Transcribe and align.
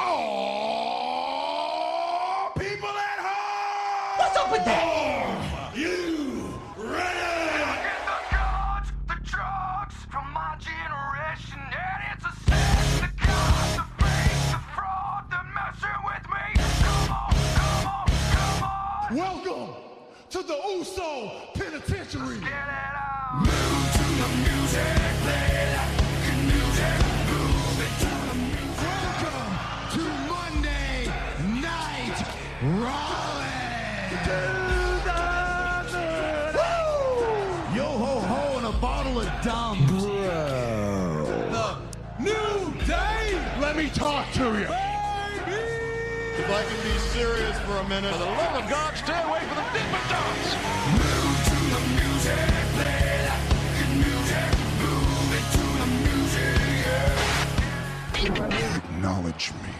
Oh, 0.00 1.42
people 2.56 2.88
at 2.88 3.18
home! 3.18 4.18
What's 4.18 4.36
up 4.36 4.52
with 4.52 4.64
that? 4.64 5.74
You 5.74 6.54
ready? 6.76 7.18
Get 7.82 8.06
the 8.06 8.20
guns, 8.30 8.92
the 9.08 9.16
drugs 9.24 9.96
from 10.08 10.32
my 10.32 10.54
generation, 10.60 11.58
and 11.58 12.02
it's 12.14 12.24
a 12.26 12.32
sin. 12.46 12.78
The 13.02 13.08
cops, 13.26 13.74
the 13.74 13.82
fake, 13.98 14.38
the 14.52 14.60
fraud, 14.72 15.22
they're 15.32 15.50
messing 15.52 16.00
with 16.06 16.24
me. 16.30 16.46
Come 16.84 17.10
on, 17.10 17.34
come 17.56 17.86
on, 17.88 18.06
come 18.30 18.62
on. 18.62 19.16
Welcome 19.16 19.74
to 20.30 20.38
the 20.44 20.58
Uso 20.76 21.10
Penitentiary. 21.54 22.38
Bottle 39.44 39.80
of 39.80 41.50
dumb. 41.52 41.78
The 42.18 42.22
new 42.22 42.74
day. 42.86 43.38
Let 43.60 43.76
me 43.76 43.88
talk 43.90 44.32
to 44.34 44.44
you. 44.44 44.66
Baby. 44.66 44.72
If 46.38 46.50
I 46.50 46.62
can 46.64 46.82
be 46.82 46.98
serious 46.98 47.58
for 47.60 47.76
a 47.76 47.88
minute. 47.88 48.12
For 48.12 48.18
the 48.18 48.24
love 48.24 48.62
of 48.62 48.70
God, 48.70 48.96
stay 48.96 49.20
away 49.22 49.40
from 49.40 49.56
the 49.56 49.64
Dippin' 49.72 50.08
Dots. 50.08 50.54
Move 50.92 51.44
to 51.50 51.58
the 51.74 51.80
music, 51.98 52.48
play 52.74 53.02
that 53.26 53.40
fucking 53.48 53.94
music. 53.98 54.48
Move 54.82 55.30
it 55.38 55.46
to 55.56 55.64
the 55.80 55.88
music, 56.06 56.58
yeah. 56.84 58.76
Acknowledge 58.76 59.52
me. 59.62 59.72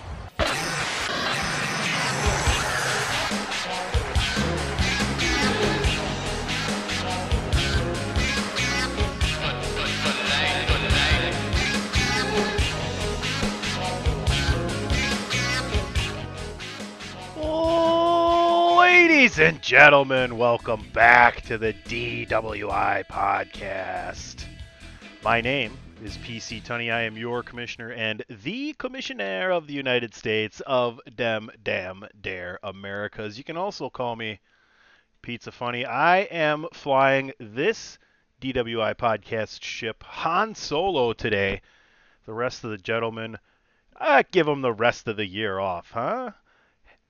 Ladies 19.28 19.40
and 19.40 19.60
gentlemen, 19.60 20.38
welcome 20.38 20.82
back 20.94 21.42
to 21.42 21.58
the 21.58 21.74
DWI 21.84 23.04
podcast. 23.08 24.46
My 25.22 25.42
name 25.42 25.76
is 26.02 26.16
PC 26.16 26.62
Tunney. 26.62 26.90
I 26.90 27.02
am 27.02 27.14
your 27.14 27.42
commissioner 27.42 27.92
and 27.92 28.24
the 28.30 28.72
commissioner 28.78 29.50
of 29.50 29.66
the 29.66 29.74
United 29.74 30.14
States 30.14 30.62
of 30.66 30.98
Dem 31.14 31.50
Dam 31.62 32.06
Dare 32.18 32.58
Americas. 32.62 33.36
You 33.36 33.44
can 33.44 33.58
also 33.58 33.90
call 33.90 34.16
me 34.16 34.40
Pizza 35.20 35.52
Funny. 35.52 35.84
I 35.84 36.20
am 36.20 36.66
flying 36.72 37.34
this 37.38 37.98
DWI 38.40 38.94
podcast 38.94 39.62
ship 39.62 40.02
Han 40.04 40.54
Solo 40.54 41.12
today. 41.12 41.60
The 42.24 42.32
rest 42.32 42.64
of 42.64 42.70
the 42.70 42.78
gentlemen, 42.78 43.36
I 43.94 44.22
give 44.22 44.46
them 44.46 44.62
the 44.62 44.72
rest 44.72 45.06
of 45.06 45.18
the 45.18 45.26
year 45.26 45.58
off, 45.58 45.90
huh? 45.90 46.30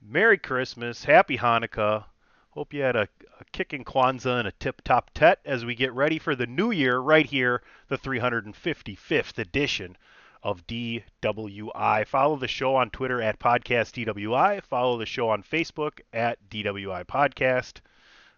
Merry 0.01 0.37
Christmas, 0.37 1.03
Happy 1.03 1.37
Hanukkah. 1.37 2.05
Hope 2.51 2.73
you 2.73 2.81
had 2.81 2.95
a, 2.95 3.09
a 3.39 3.45
kicking 3.51 3.83
Kwanzaa 3.83 4.39
and 4.39 4.47
a 4.47 4.53
tip 4.53 4.81
top 4.83 5.11
tet 5.13 5.39
as 5.43 5.65
we 5.65 5.75
get 5.75 5.93
ready 5.93 6.17
for 6.17 6.35
the 6.35 6.47
new 6.47 6.71
year 6.71 6.99
right 6.99 7.25
here, 7.25 7.61
the 7.89 7.97
355th 7.97 9.37
edition 9.37 9.97
of 10.41 10.65
DWI. 10.65 12.07
Follow 12.07 12.37
the 12.37 12.47
show 12.47 12.75
on 12.75 12.89
Twitter 12.89 13.21
at 13.21 13.39
Podcast 13.39 14.05
DWI. 14.05 14.63
Follow 14.63 14.97
the 14.97 15.05
show 15.05 15.29
on 15.29 15.43
Facebook 15.43 15.99
at 16.13 16.39
DWI 16.49 17.05
Podcast. 17.05 17.81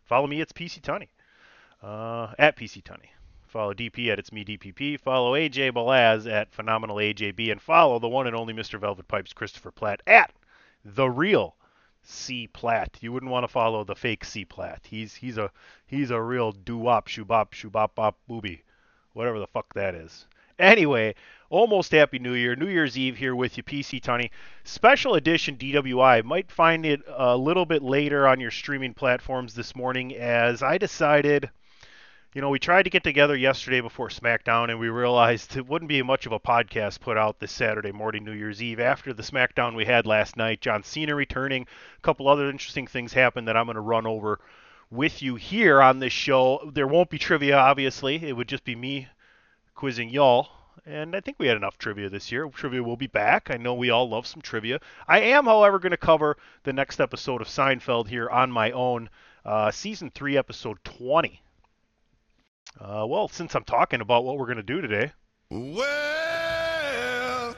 Follow 0.04 0.26
me, 0.26 0.42
it's 0.42 0.54
PC 0.54 0.82
Tunney. 0.82 1.10
Uh, 1.84 2.34
at 2.40 2.58
PC 2.58 2.82
Tunney. 2.84 3.10
Follow 3.46 3.74
DP 3.74 4.08
at 4.12 4.18
It's 4.18 4.32
Me 4.32 4.44
DPP. 4.44 5.00
Follow 5.00 5.34
AJ 5.34 5.74
Balaz 5.74 6.26
at 6.26 6.52
Phenomenal 6.52 6.96
AJB. 6.96 7.52
And 7.52 7.62
follow 7.62 8.00
the 8.00 8.10
one 8.10 8.26
and 8.26 8.36
only 8.36 8.54
Mr. 8.54 8.80
Velvet 8.80 9.08
Pipes 9.08 9.34
Christopher 9.34 9.72
Platt 9.72 10.02
at 10.08 10.32
the 10.84 11.10
real 11.10 11.56
C 12.04 12.48
Platt. 12.48 12.98
You 13.02 13.12
wouldn't 13.12 13.32
want 13.32 13.44
to 13.44 13.48
follow 13.48 13.84
the 13.84 13.96
fake 13.96 14.26
C 14.26 14.46
Platt. 14.46 14.88
He's 14.90 15.16
he's 15.16 15.38
a 15.38 15.52
he's 15.86 16.12
a 16.12 16.22
real 16.22 16.52
doo 16.52 16.78
wop 16.78 17.08
shoobop 17.08 17.52
shoobop 17.52 17.96
bop 17.96 18.18
booby, 18.28 18.64
whatever 19.14 19.40
the 19.40 19.48
fuck 19.48 19.74
that 19.76 19.96
is. 19.96 20.26
Anyway, 20.58 21.16
almost 21.50 21.92
happy 21.92 22.20
New 22.20 22.34
Year. 22.34 22.56
New 22.56 22.68
Year's 22.68 22.98
Eve 22.98 23.18
here 23.18 23.36
with 23.36 23.58
you, 23.58 23.64
PC 23.64 24.02
Tony. 24.02 24.32
Special 24.64 25.16
edition 25.16 25.58
DWI. 25.58 26.24
Might 26.24 26.52
find 26.52 26.86
it 26.86 27.02
a 27.08 27.36
little 27.36 27.66
bit 27.66 27.82
later 27.82 28.28
on 28.28 28.40
your 28.40 28.52
streaming 28.52 28.94
platforms 28.94 29.56
this 29.56 29.76
morning 29.76 30.16
as 30.16 30.62
I 30.62 30.78
decided 30.78 31.50
you 32.34 32.40
know, 32.40 32.50
we 32.50 32.60
tried 32.60 32.84
to 32.84 32.90
get 32.90 33.04
together 33.04 33.36
yesterday 33.36 33.82
before 33.82 34.08
SmackDown, 34.08 34.70
and 34.70 34.80
we 34.80 34.88
realized 34.88 35.58
it 35.58 35.68
wouldn't 35.68 35.90
be 35.90 36.02
much 36.02 36.26
of 36.26 36.32
a 36.32 36.40
podcast 36.40 37.02
put 37.02 37.18
out 37.18 37.40
this 37.40 37.52
Saturday 37.52 37.92
morning, 37.92 38.24
New 38.24 38.32
Year's 38.32 38.64
Eve. 38.64 38.80
After 38.80 39.12
the 39.12 39.22
SmackDown 39.22 39.76
we 39.76 39.84
had 39.84 40.06
last 40.06 40.38
night, 40.38 40.62
John 40.62 40.82
Cena 40.82 41.14
returning, 41.14 41.64
a 41.64 42.02
couple 42.02 42.30
other 42.30 42.50
interesting 42.50 42.88
things 42.88 43.12
happened 43.12 43.50
that 43.50 43.58
I'm 43.58 43.66
going 43.66 43.76
to 43.76 43.82
run 43.82 44.08
over 44.08 44.40
with 44.90 45.22
you 45.22 45.36
here 45.36 45.82
on 45.82 46.00
this 46.00 46.14
show. 46.14 46.72
There 46.74 46.88
won't 46.88 47.10
be 47.10 47.18
trivia, 47.18 47.58
obviously. 47.58 48.26
It 48.26 48.38
would 48.38 48.48
just 48.48 48.64
be 48.64 48.78
me 48.78 49.10
quizzing 49.76 50.10
y'all. 50.10 50.48
And 50.86 51.18
I 51.18 51.20
think 51.20 51.36
we 51.38 51.48
had 51.48 51.58
enough 51.58 51.78
trivia 51.78 52.10
this 52.10 52.32
year. 52.32 52.48
Trivia 52.48 52.82
will 52.82 52.96
be 52.96 53.08
back. 53.08 53.52
I 53.52 53.58
know 53.58 53.74
we 53.74 53.90
all 53.90 54.08
love 54.08 54.26
some 54.26 54.42
trivia. 54.42 54.80
I 55.06 55.20
am, 55.20 55.44
however, 55.44 55.80
going 55.80 55.92
to 55.92 55.98
cover 55.98 56.38
the 56.64 56.72
next 56.72 57.02
episode 57.02 57.42
of 57.42 57.50
Seinfeld 57.50 58.08
here 58.08 58.30
on 58.30 58.54
my 58.54 58.72
own. 58.72 59.10
Uh, 59.44 59.70
season 59.70 60.12
3, 60.12 60.38
episode 60.38 60.78
20. 60.86 61.42
Uh, 62.80 63.06
well, 63.08 63.28
since 63.28 63.54
I'm 63.56 63.64
talking 63.64 64.02
about 64.02 64.24
what 64.24 64.38
we're 64.38 64.46
going 64.46 64.58
to 64.58 64.64
do 64.64 64.82
today, 64.82 65.12
Well, 65.50 65.82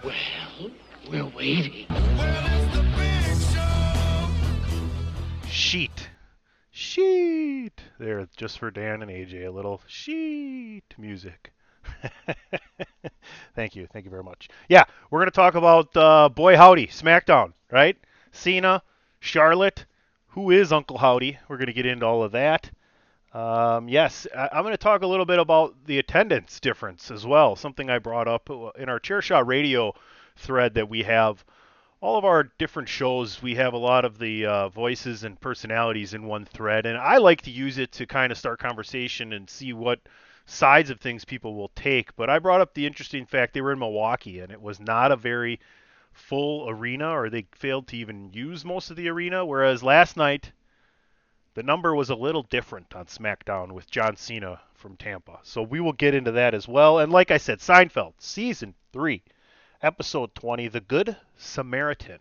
Well, 0.04 0.72
we're 1.10 1.26
waiting. 1.26 1.86
well, 1.90 2.56
it's 2.56 2.76
the 2.76 2.82
big 2.98 3.38
show. 3.54 5.48
sheet. 5.50 6.10
Sheet. 6.72 7.82
There, 8.00 8.28
just 8.36 8.58
for 8.60 8.72
Dan 8.72 9.02
and 9.02 9.12
AJ, 9.12 9.46
a 9.48 9.52
little 9.52 9.82
sheet 9.88 10.84
music. 10.98 11.54
Thank 13.56 13.76
you. 13.76 13.88
Thank 13.94 14.06
you 14.06 14.12
very 14.12 14.24
much. 14.24 14.50
Yeah, 14.68 14.84
we're 15.12 15.20
going 15.20 15.30
to 15.30 15.36
talk 15.36 15.56
about 15.56 15.96
uh, 15.96 16.30
Boy 16.30 16.58
Howdy, 16.58 16.88
SmackDown, 16.88 17.54
right? 17.72 17.96
Cena, 18.32 18.82
Charlotte. 19.20 19.86
Who 20.30 20.50
is 20.50 20.72
Uncle 20.74 20.98
Howdy? 20.98 21.38
We're 21.48 21.58
going 21.58 21.68
to 21.68 21.74
get 21.74 21.86
into 21.86 22.06
all 22.08 22.24
of 22.24 22.32
that. 22.32 22.72
Um, 23.34 23.90
yes, 23.90 24.28
I- 24.36 24.50
I'm 24.52 24.64
going 24.64 24.74
to 24.74 24.78
talk 24.78 25.02
a 25.02 25.08
little 25.08 25.26
bit 25.26 25.40
about 25.40 25.74
the 25.86 25.98
attendance 25.98 26.60
difference 26.60 27.10
as 27.10 27.26
well. 27.26 27.56
Something 27.56 27.90
I 27.90 27.98
brought 28.00 28.28
up 28.28 28.50
in 28.50 28.90
our 28.90 29.00
Chairshot 29.00 29.48
Radio 29.48 29.96
thread 30.36 30.76
that 30.76 30.88
we 30.90 31.04
have. 31.04 31.44
All 32.00 32.18
of 32.18 32.26
our 32.26 32.44
different 32.44 32.90
shows, 32.90 33.42
we 33.42 33.56
have 33.56 33.74
a 33.74 33.78
lot 33.78 34.06
of 34.06 34.20
the 34.20 34.46
uh, 34.46 34.70
voices 34.70 35.24
and 35.24 35.40
personalities 35.40 36.14
in 36.14 36.26
one 36.26 36.46
thread, 36.46 36.86
and 36.86 36.98
I 36.98 37.18
like 37.18 37.42
to 37.44 37.52
use 37.52 37.78
it 37.78 37.92
to 37.94 38.06
kind 38.06 38.32
of 38.32 38.38
start 38.38 38.60
conversation 38.60 39.34
and 39.34 39.50
see 39.50 39.74
what 39.74 40.02
sides 40.46 40.90
of 40.90 41.00
things 41.00 41.24
people 41.26 41.56
will 41.56 41.72
take. 41.76 42.16
But 42.16 42.30
I 42.30 42.40
brought 42.40 42.62
up 42.62 42.74
the 42.74 42.86
interesting 42.86 43.26
fact 43.26 43.54
they 43.54 43.62
were 43.62 43.72
in 43.72 43.80
Milwaukee, 43.80 44.42
and 44.42 44.52
it 44.52 44.62
was 44.62 44.80
not 44.82 45.12
a 45.14 45.16
very 45.16 45.60
full 46.12 46.70
arena, 46.70 47.10
or 47.10 47.30
they 47.30 47.48
failed 47.54 47.88
to 47.88 47.98
even 47.98 48.32
use 48.34 48.66
most 48.66 48.92
of 48.92 48.98
the 48.98 49.08
arena. 49.08 49.46
Whereas 49.46 49.82
last 49.82 50.18
night, 50.18 50.52
the 51.56 51.64
number 51.64 51.94
was 51.94 52.10
a 52.10 52.16
little 52.16 52.44
different 52.44 52.96
on 52.96 53.06
SmackDown 53.06 53.74
with 53.74 53.90
John 53.90 54.16
Cena 54.18 54.60
from 54.74 54.98
Tampa. 54.98 55.40
So 55.44 55.62
we 55.62 55.80
will 55.80 55.94
get 55.94 56.16
into 56.16 56.32
that 56.32 56.54
as 56.54 56.68
well. 56.68 57.00
And 57.00 57.12
like 57.12 57.30
I 57.30 57.38
said, 57.38 57.60
Seinfeld, 57.60 58.14
season 58.18 58.74
three, 58.92 59.24
episode 59.82 60.34
20, 60.36 60.68
The 60.68 60.82
Good 60.82 61.16
Samaritan 61.38 62.20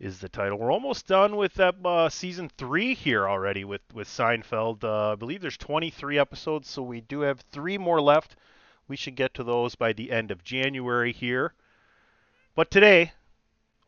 is 0.00 0.18
the 0.18 0.28
title. 0.28 0.58
We're 0.58 0.72
almost 0.72 1.06
done 1.06 1.36
with 1.36 1.54
that 1.54 1.76
uh, 1.84 2.08
season 2.08 2.50
three 2.58 2.94
here 2.94 3.28
already 3.28 3.64
with 3.64 3.82
with 3.94 4.08
Seinfeld. 4.08 4.82
Uh, 4.82 5.12
I 5.12 5.14
believe 5.14 5.40
there's 5.40 5.56
23 5.56 6.18
episodes, 6.18 6.68
so 6.68 6.82
we 6.82 7.00
do 7.00 7.20
have 7.20 7.40
three 7.52 7.78
more 7.78 8.00
left. 8.00 8.34
We 8.88 8.96
should 8.96 9.14
get 9.14 9.32
to 9.34 9.44
those 9.44 9.76
by 9.76 9.92
the 9.92 10.10
end 10.10 10.32
of 10.32 10.42
January 10.42 11.12
here. 11.12 11.54
But 12.56 12.72
today, 12.72 13.12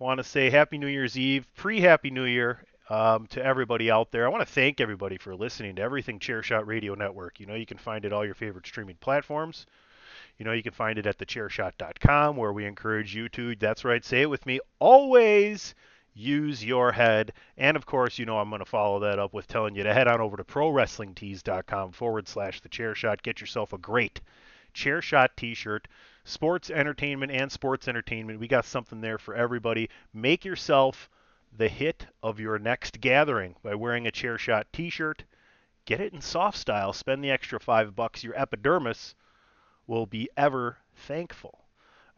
I 0.00 0.05
want 0.05 0.19
to 0.19 0.25
say 0.25 0.50
Happy 0.50 0.79
New 0.79 0.87
Year's 0.87 1.19
Eve, 1.19 1.47
pre 1.57 1.81
Happy 1.81 2.11
New 2.11 2.25
Year 2.25 2.65
um, 2.91 3.27
to 3.29 3.45
everybody 3.45 3.91
out 3.91 4.11
there. 4.11 4.27
I 4.27 4.31
want 4.31 4.47
to 4.47 4.53
thank 4.53 4.81
everybody 4.81 5.17
for 5.17 5.35
listening 5.35 5.77
to 5.77 5.83
everything 5.83 6.19
Chairshot 6.19 6.67
Radio 6.67 6.95
Network. 6.95 7.41
You 7.41 7.47
know, 7.47 7.55
you 7.55 7.67
can 7.67 7.79
find 7.79 8.05
it 8.05 8.13
all 8.13 8.25
your 8.25 8.35
favorite 8.35 8.67
streaming 8.67 8.97
platforms. 8.97 9.67
You 10.39 10.45
know, 10.45 10.53
you 10.53 10.63
can 10.63 10.73
find 10.73 10.99
it 10.99 11.07
at 11.07 11.19
thechairshot.com 11.19 12.37
where 12.37 12.53
we 12.53 12.67
encourage 12.67 13.15
you 13.15 13.29
to, 13.31 13.55
that's 13.57 13.85
right, 13.85 14.05
say 14.05 14.23
it 14.23 14.31
with 14.31 14.45
me, 14.47 14.61
always 14.81 15.75
use 16.13 16.65
your 16.65 16.93
head. 16.93 17.33
And 17.57 17.77
of 17.77 17.87
course, 17.87 18.19
you 18.19 18.27
know, 18.27 18.39
I'm 18.39 18.49
going 18.49 18.61
to 18.61 18.65
follow 18.65 19.01
that 19.01 19.19
up 19.19 19.33
with 19.33 19.47
telling 19.47 19.75
you 19.75 19.83
to 19.85 19.95
head 19.95 20.09
on 20.09 20.21
over 20.21 20.37
to 20.37 20.45
prowrestlingtees.com 20.45 21.93
forward 21.93 22.29
slash 22.29 22.61
the 22.61 22.69
chair 22.69 22.95
shot. 22.95 23.23
Get 23.23 23.41
yourself 23.41 23.73
a 23.73 23.79
great 23.79 24.21
chair 24.73 25.01
shot 25.01 25.37
t 25.37 25.55
shirt. 25.55 25.89
sports 26.25 26.71
entertainment 26.71 27.33
and 27.33 27.51
sports 27.51 27.89
entertainment. 27.89 28.41
We 28.41 28.49
got 28.49 28.65
something 28.65 29.01
there 29.01 29.19
for 29.19 29.35
everybody. 29.35 29.89
Make 30.13 30.45
yourself 30.45 31.09
the 31.56 31.69
hit 31.69 32.06
of 32.23 32.41
your 32.41 32.59
next 32.59 33.01
gathering 33.01 33.55
by 33.62 33.75
wearing 33.75 34.06
a 34.06 34.11
chair 34.11 34.37
shot 34.39 34.67
t-shirt. 34.73 35.25
Get 35.85 36.01
it 36.01 36.12
in 36.12 36.21
soft 36.21 36.59
style. 36.59 36.93
Spend 36.93 37.23
the 37.23 37.31
extra 37.31 37.61
five 37.61 37.95
bucks. 37.95 38.25
Your 38.25 38.37
epidermis 38.37 39.15
will 39.87 40.06
be 40.06 40.29
ever 40.37 40.79
thankful. 40.97 41.65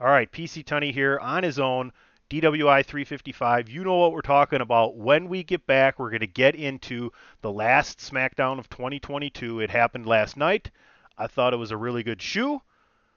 All 0.01 0.07
right, 0.07 0.31
PC 0.31 0.65
Tunney 0.65 0.93
here 0.93 1.19
on 1.19 1.43
his 1.43 1.59
own. 1.59 1.93
DWI 2.29 2.85
355. 2.85 3.69
You 3.69 3.85
know 3.85 3.97
what 3.97 4.13
we're 4.13 4.21
talking 4.21 4.61
about. 4.61 4.97
When 4.97 5.29
we 5.29 5.45
get 5.45 5.67
back, 5.67 5.99
we're 5.99 6.11
going 6.11 6.21
to 6.21 6.27
get 6.27 6.57
into 6.57 7.13
the 7.41 7.53
last 7.53 7.99
SmackDown 7.99 8.59
of 8.59 8.69
2022. 8.69 9.61
It 9.61 9.71
happened 9.71 10.07
last 10.07 10.37
night. 10.37 10.71
I 11.17 11.29
thought 11.29 11.55
it 11.55 11.59
was 11.59 11.71
a 11.71 11.77
really 11.77 12.03
good 12.03 12.21
shoe. 12.21 12.63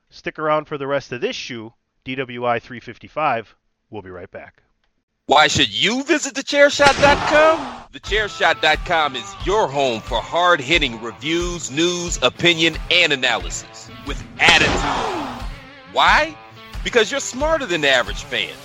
Stick 0.10 0.38
around 0.38 0.65
for 0.65 0.77
the 0.77 0.88
rest 0.88 1.12
of 1.12 1.22
this 1.22 1.36
shoe, 1.36 1.74
DWI 2.06 2.62
355. 2.62 3.56
We'll 3.89 4.01
be 4.01 4.12
right 4.12 4.30
back. 4.30 4.62
Why 5.29 5.45
should 5.47 5.69
you 5.69 6.03
visit 6.05 6.33
thechairshot.com? 6.33 7.83
Thechairshot.com 7.93 9.15
is 9.15 9.35
your 9.45 9.67
home 9.67 10.01
for 10.01 10.19
hard 10.19 10.59
hitting 10.59 10.99
reviews, 11.03 11.69
news, 11.69 12.17
opinion, 12.23 12.77
and 12.89 13.13
analysis 13.13 13.91
with 14.07 14.19
attitude. 14.39 15.45
Why? 15.93 16.35
Because 16.83 17.11
you're 17.11 17.19
smarter 17.19 17.67
than 17.67 17.81
the 17.81 17.89
average 17.89 18.23
fan. 18.23 18.55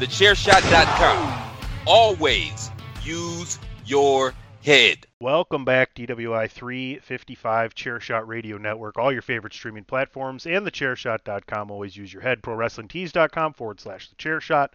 Thechairshot.com. 0.00 1.54
Always 1.86 2.72
use 3.04 3.60
your 3.86 4.34
head. 4.64 5.06
Welcome 5.20 5.64
back, 5.64 5.94
DWI 5.94 6.50
355 6.50 7.76
Chairshot 7.76 8.26
Radio 8.26 8.58
Network. 8.58 8.98
All 8.98 9.12
your 9.12 9.22
favorite 9.22 9.54
streaming 9.54 9.84
platforms 9.84 10.46
and 10.46 10.66
thechairshot.com. 10.66 11.70
Always 11.70 11.96
use 11.96 12.12
your 12.12 12.22
head. 12.22 12.42
ProWrestlingTees.com 12.42 13.52
forward 13.52 13.78
slash 13.78 14.10
thechairshot. 14.10 14.70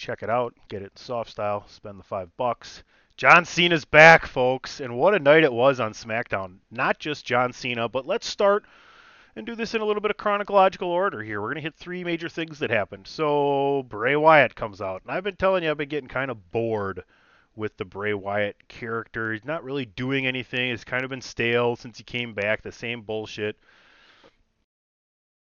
Check 0.00 0.22
it 0.22 0.30
out. 0.30 0.54
Get 0.68 0.80
it 0.80 0.92
in 0.92 0.96
soft 0.96 1.30
style. 1.30 1.66
Spend 1.68 1.98
the 1.98 2.04
five 2.04 2.34
bucks. 2.38 2.84
John 3.18 3.44
Cena's 3.44 3.84
back, 3.84 4.24
folks. 4.24 4.80
And 4.80 4.96
what 4.96 5.14
a 5.14 5.18
night 5.18 5.44
it 5.44 5.52
was 5.52 5.78
on 5.78 5.92
SmackDown. 5.92 6.56
Not 6.70 6.98
just 6.98 7.26
John 7.26 7.52
Cena, 7.52 7.86
but 7.86 8.06
let's 8.06 8.26
start 8.26 8.64
and 9.36 9.44
do 9.44 9.54
this 9.54 9.74
in 9.74 9.82
a 9.82 9.84
little 9.84 10.00
bit 10.00 10.10
of 10.10 10.16
chronological 10.16 10.88
order 10.88 11.22
here. 11.22 11.42
We're 11.42 11.48
going 11.48 11.56
to 11.56 11.60
hit 11.60 11.74
three 11.74 12.02
major 12.02 12.30
things 12.30 12.60
that 12.60 12.70
happened. 12.70 13.08
So, 13.08 13.84
Bray 13.90 14.16
Wyatt 14.16 14.54
comes 14.54 14.80
out. 14.80 15.02
And 15.02 15.12
I've 15.12 15.22
been 15.22 15.36
telling 15.36 15.64
you, 15.64 15.70
I've 15.70 15.76
been 15.76 15.90
getting 15.90 16.08
kind 16.08 16.30
of 16.30 16.50
bored 16.50 17.04
with 17.54 17.76
the 17.76 17.84
Bray 17.84 18.14
Wyatt 18.14 18.68
character. 18.68 19.34
He's 19.34 19.44
not 19.44 19.64
really 19.64 19.84
doing 19.84 20.26
anything. 20.26 20.70
It's 20.70 20.82
kind 20.82 21.04
of 21.04 21.10
been 21.10 21.20
stale 21.20 21.76
since 21.76 21.98
he 21.98 22.04
came 22.04 22.32
back. 22.32 22.62
The 22.62 22.72
same 22.72 23.02
bullshit. 23.02 23.58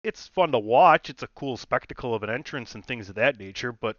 It's 0.03 0.29
fun 0.29 0.53
to 0.53 0.59
watch. 0.59 1.11
It's 1.11 1.23
a 1.23 1.29
cool 1.35 1.59
spectacle 1.59 2.15
of 2.15 2.23
an 2.23 2.31
entrance 2.31 2.75
and 2.75 2.83
things 2.83 3.11
of 3.11 3.17
that 3.17 3.39
nature. 3.39 3.71
But 3.71 3.99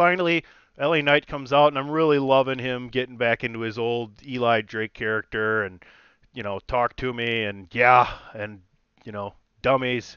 finally, 0.00 0.42
LA 0.78 1.02
Knight 1.02 1.26
comes 1.26 1.52
out, 1.52 1.68
and 1.68 1.78
I'm 1.78 1.90
really 1.90 2.18
loving 2.18 2.58
him 2.58 2.88
getting 2.88 3.18
back 3.18 3.44
into 3.44 3.60
his 3.60 3.78
old 3.78 4.12
Eli 4.26 4.62
Drake 4.62 4.94
character 4.94 5.62
and, 5.62 5.84
you 6.32 6.42
know, 6.42 6.58
talk 6.66 6.96
to 6.96 7.12
me 7.12 7.44
and 7.44 7.68
yeah, 7.72 8.08
and, 8.32 8.62
you 9.04 9.12
know, 9.12 9.34
dummies. 9.60 10.16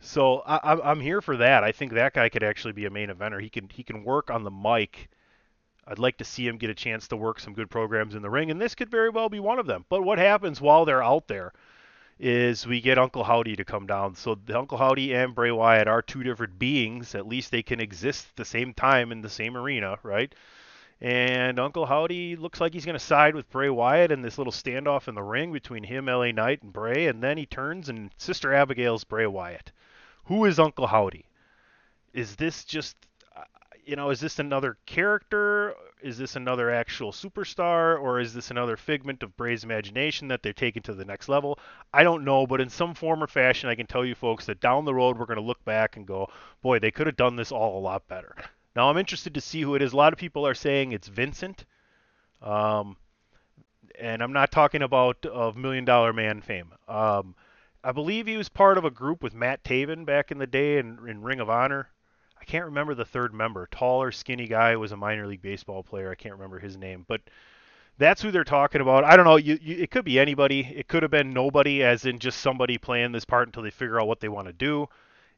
So 0.00 0.38
I, 0.46 0.80
I'm 0.82 1.00
here 1.00 1.20
for 1.20 1.36
that. 1.36 1.62
I 1.62 1.72
think 1.72 1.92
that 1.92 2.14
guy 2.14 2.30
could 2.30 2.42
actually 2.42 2.72
be 2.72 2.86
a 2.86 2.90
main 2.90 3.10
eventer. 3.10 3.38
He 3.38 3.50
can 3.50 3.68
he 3.68 3.82
can 3.82 4.02
work 4.02 4.30
on 4.30 4.44
the 4.44 4.50
mic. 4.50 5.10
I'd 5.86 5.98
like 5.98 6.16
to 6.16 6.24
see 6.24 6.46
him 6.46 6.56
get 6.56 6.70
a 6.70 6.74
chance 6.74 7.06
to 7.08 7.16
work 7.16 7.38
some 7.38 7.52
good 7.52 7.68
programs 7.68 8.14
in 8.14 8.22
the 8.22 8.30
ring, 8.30 8.50
and 8.50 8.58
this 8.58 8.74
could 8.74 8.90
very 8.90 9.10
well 9.10 9.28
be 9.28 9.40
one 9.40 9.58
of 9.58 9.66
them. 9.66 9.84
But 9.90 10.04
what 10.04 10.16
happens 10.16 10.58
while 10.58 10.86
they're 10.86 11.04
out 11.04 11.28
there 11.28 11.52
is 12.22 12.68
we 12.68 12.80
get 12.80 12.98
Uncle 12.98 13.24
Howdy 13.24 13.56
to 13.56 13.64
come 13.64 13.84
down. 13.84 14.14
So 14.14 14.36
the 14.36 14.56
Uncle 14.56 14.78
Howdy 14.78 15.12
and 15.12 15.34
Bray 15.34 15.50
Wyatt 15.50 15.88
are 15.88 16.00
two 16.00 16.22
different 16.22 16.56
beings. 16.56 17.16
At 17.16 17.26
least 17.26 17.50
they 17.50 17.64
can 17.64 17.80
exist 17.80 18.28
at 18.30 18.36
the 18.36 18.44
same 18.44 18.74
time 18.74 19.10
in 19.10 19.22
the 19.22 19.28
same 19.28 19.56
arena, 19.56 19.98
right? 20.04 20.32
And 21.00 21.58
Uncle 21.58 21.84
Howdy 21.84 22.36
looks 22.36 22.60
like 22.60 22.74
he's 22.74 22.84
going 22.84 22.96
to 22.96 23.04
side 23.04 23.34
with 23.34 23.50
Bray 23.50 23.70
Wyatt 23.70 24.12
in 24.12 24.22
this 24.22 24.38
little 24.38 24.52
standoff 24.52 25.08
in 25.08 25.16
the 25.16 25.22
ring 25.22 25.50
between 25.50 25.82
him, 25.82 26.06
LA 26.06 26.30
Knight, 26.30 26.62
and 26.62 26.72
Bray. 26.72 27.08
And 27.08 27.20
then 27.20 27.38
he 27.38 27.44
turns 27.44 27.88
and 27.88 28.12
Sister 28.18 28.54
Abigail's 28.54 29.02
Bray 29.02 29.26
Wyatt. 29.26 29.72
Who 30.26 30.44
is 30.44 30.60
Uncle 30.60 30.86
Howdy? 30.86 31.24
Is 32.14 32.36
this 32.36 32.64
just, 32.64 32.96
you 33.84 33.96
know, 33.96 34.10
is 34.10 34.20
this 34.20 34.38
another 34.38 34.76
character? 34.86 35.74
Is 36.02 36.18
this 36.18 36.36
another 36.36 36.70
actual 36.70 37.12
superstar? 37.12 38.00
Or 38.00 38.20
is 38.20 38.32
this 38.32 38.50
another 38.50 38.76
figment 38.76 39.22
of 39.22 39.36
Bray's 39.36 39.64
imagination 39.64 40.28
that 40.28 40.42
they're 40.42 40.52
taking 40.52 40.82
to 40.82 40.94
the 40.94 41.04
next 41.04 41.28
level? 41.28 41.58
I 41.92 42.02
don't 42.02 42.24
know, 42.24 42.46
but 42.46 42.60
in 42.60 42.68
some 42.68 42.94
form 42.94 43.22
or 43.22 43.26
fashion, 43.26 43.68
I 43.68 43.74
can 43.74 43.86
tell 43.86 44.04
you 44.04 44.14
folks 44.14 44.46
that 44.46 44.60
down 44.60 44.84
the 44.84 44.94
road, 44.94 45.18
we're 45.18 45.26
going 45.26 45.36
to 45.36 45.44
look 45.44 45.64
back 45.64 45.96
and 45.96 46.06
go, 46.06 46.28
boy, 46.62 46.78
they 46.78 46.90
could 46.90 47.06
have 47.06 47.16
done 47.16 47.36
this 47.36 47.52
all 47.52 47.78
a 47.78 47.80
lot 47.80 48.06
better. 48.08 48.34
Now, 48.74 48.88
I'm 48.88 48.98
interested 48.98 49.34
to 49.34 49.40
see 49.40 49.60
who 49.60 49.74
it 49.74 49.82
is. 49.82 49.92
A 49.92 49.96
lot 49.96 50.12
of 50.12 50.18
people 50.18 50.46
are 50.46 50.54
saying 50.54 50.92
it's 50.92 51.08
Vincent. 51.08 51.64
Um, 52.40 52.96
and 53.98 54.22
I'm 54.22 54.32
not 54.32 54.50
talking 54.50 54.82
about 54.82 55.26
of 55.26 55.56
Million 55.56 55.84
Dollar 55.84 56.12
Man 56.12 56.40
fame. 56.40 56.72
Um, 56.88 57.34
I 57.84 57.92
believe 57.92 58.26
he 58.26 58.36
was 58.36 58.48
part 58.48 58.78
of 58.78 58.84
a 58.84 58.90
group 58.90 59.22
with 59.22 59.34
Matt 59.34 59.64
Taven 59.64 60.04
back 60.04 60.30
in 60.30 60.38
the 60.38 60.46
day 60.46 60.78
in, 60.78 60.98
in 61.06 61.22
Ring 61.22 61.40
of 61.40 61.50
Honor. 61.50 61.88
I 62.42 62.44
can't 62.44 62.64
remember 62.64 62.96
the 62.96 63.04
third 63.04 63.32
member. 63.32 63.68
Taller, 63.70 64.10
skinny 64.10 64.48
guy 64.48 64.74
was 64.74 64.90
a 64.90 64.96
minor 64.96 65.28
league 65.28 65.42
baseball 65.42 65.84
player. 65.84 66.10
I 66.10 66.16
can't 66.16 66.34
remember 66.34 66.58
his 66.58 66.76
name, 66.76 67.04
but 67.06 67.20
that's 67.98 68.20
who 68.20 68.32
they're 68.32 68.42
talking 68.42 68.80
about. 68.80 69.04
I 69.04 69.16
don't 69.16 69.24
know. 69.24 69.36
You, 69.36 69.60
you, 69.62 69.76
it 69.76 69.92
could 69.92 70.04
be 70.04 70.18
anybody. 70.18 70.60
It 70.74 70.88
could 70.88 71.04
have 71.04 71.12
been 71.12 71.32
nobody, 71.32 71.84
as 71.84 72.04
in 72.04 72.18
just 72.18 72.40
somebody 72.40 72.78
playing 72.78 73.12
this 73.12 73.24
part 73.24 73.46
until 73.46 73.62
they 73.62 73.70
figure 73.70 74.00
out 74.00 74.08
what 74.08 74.18
they 74.18 74.28
want 74.28 74.48
to 74.48 74.52
do. 74.52 74.88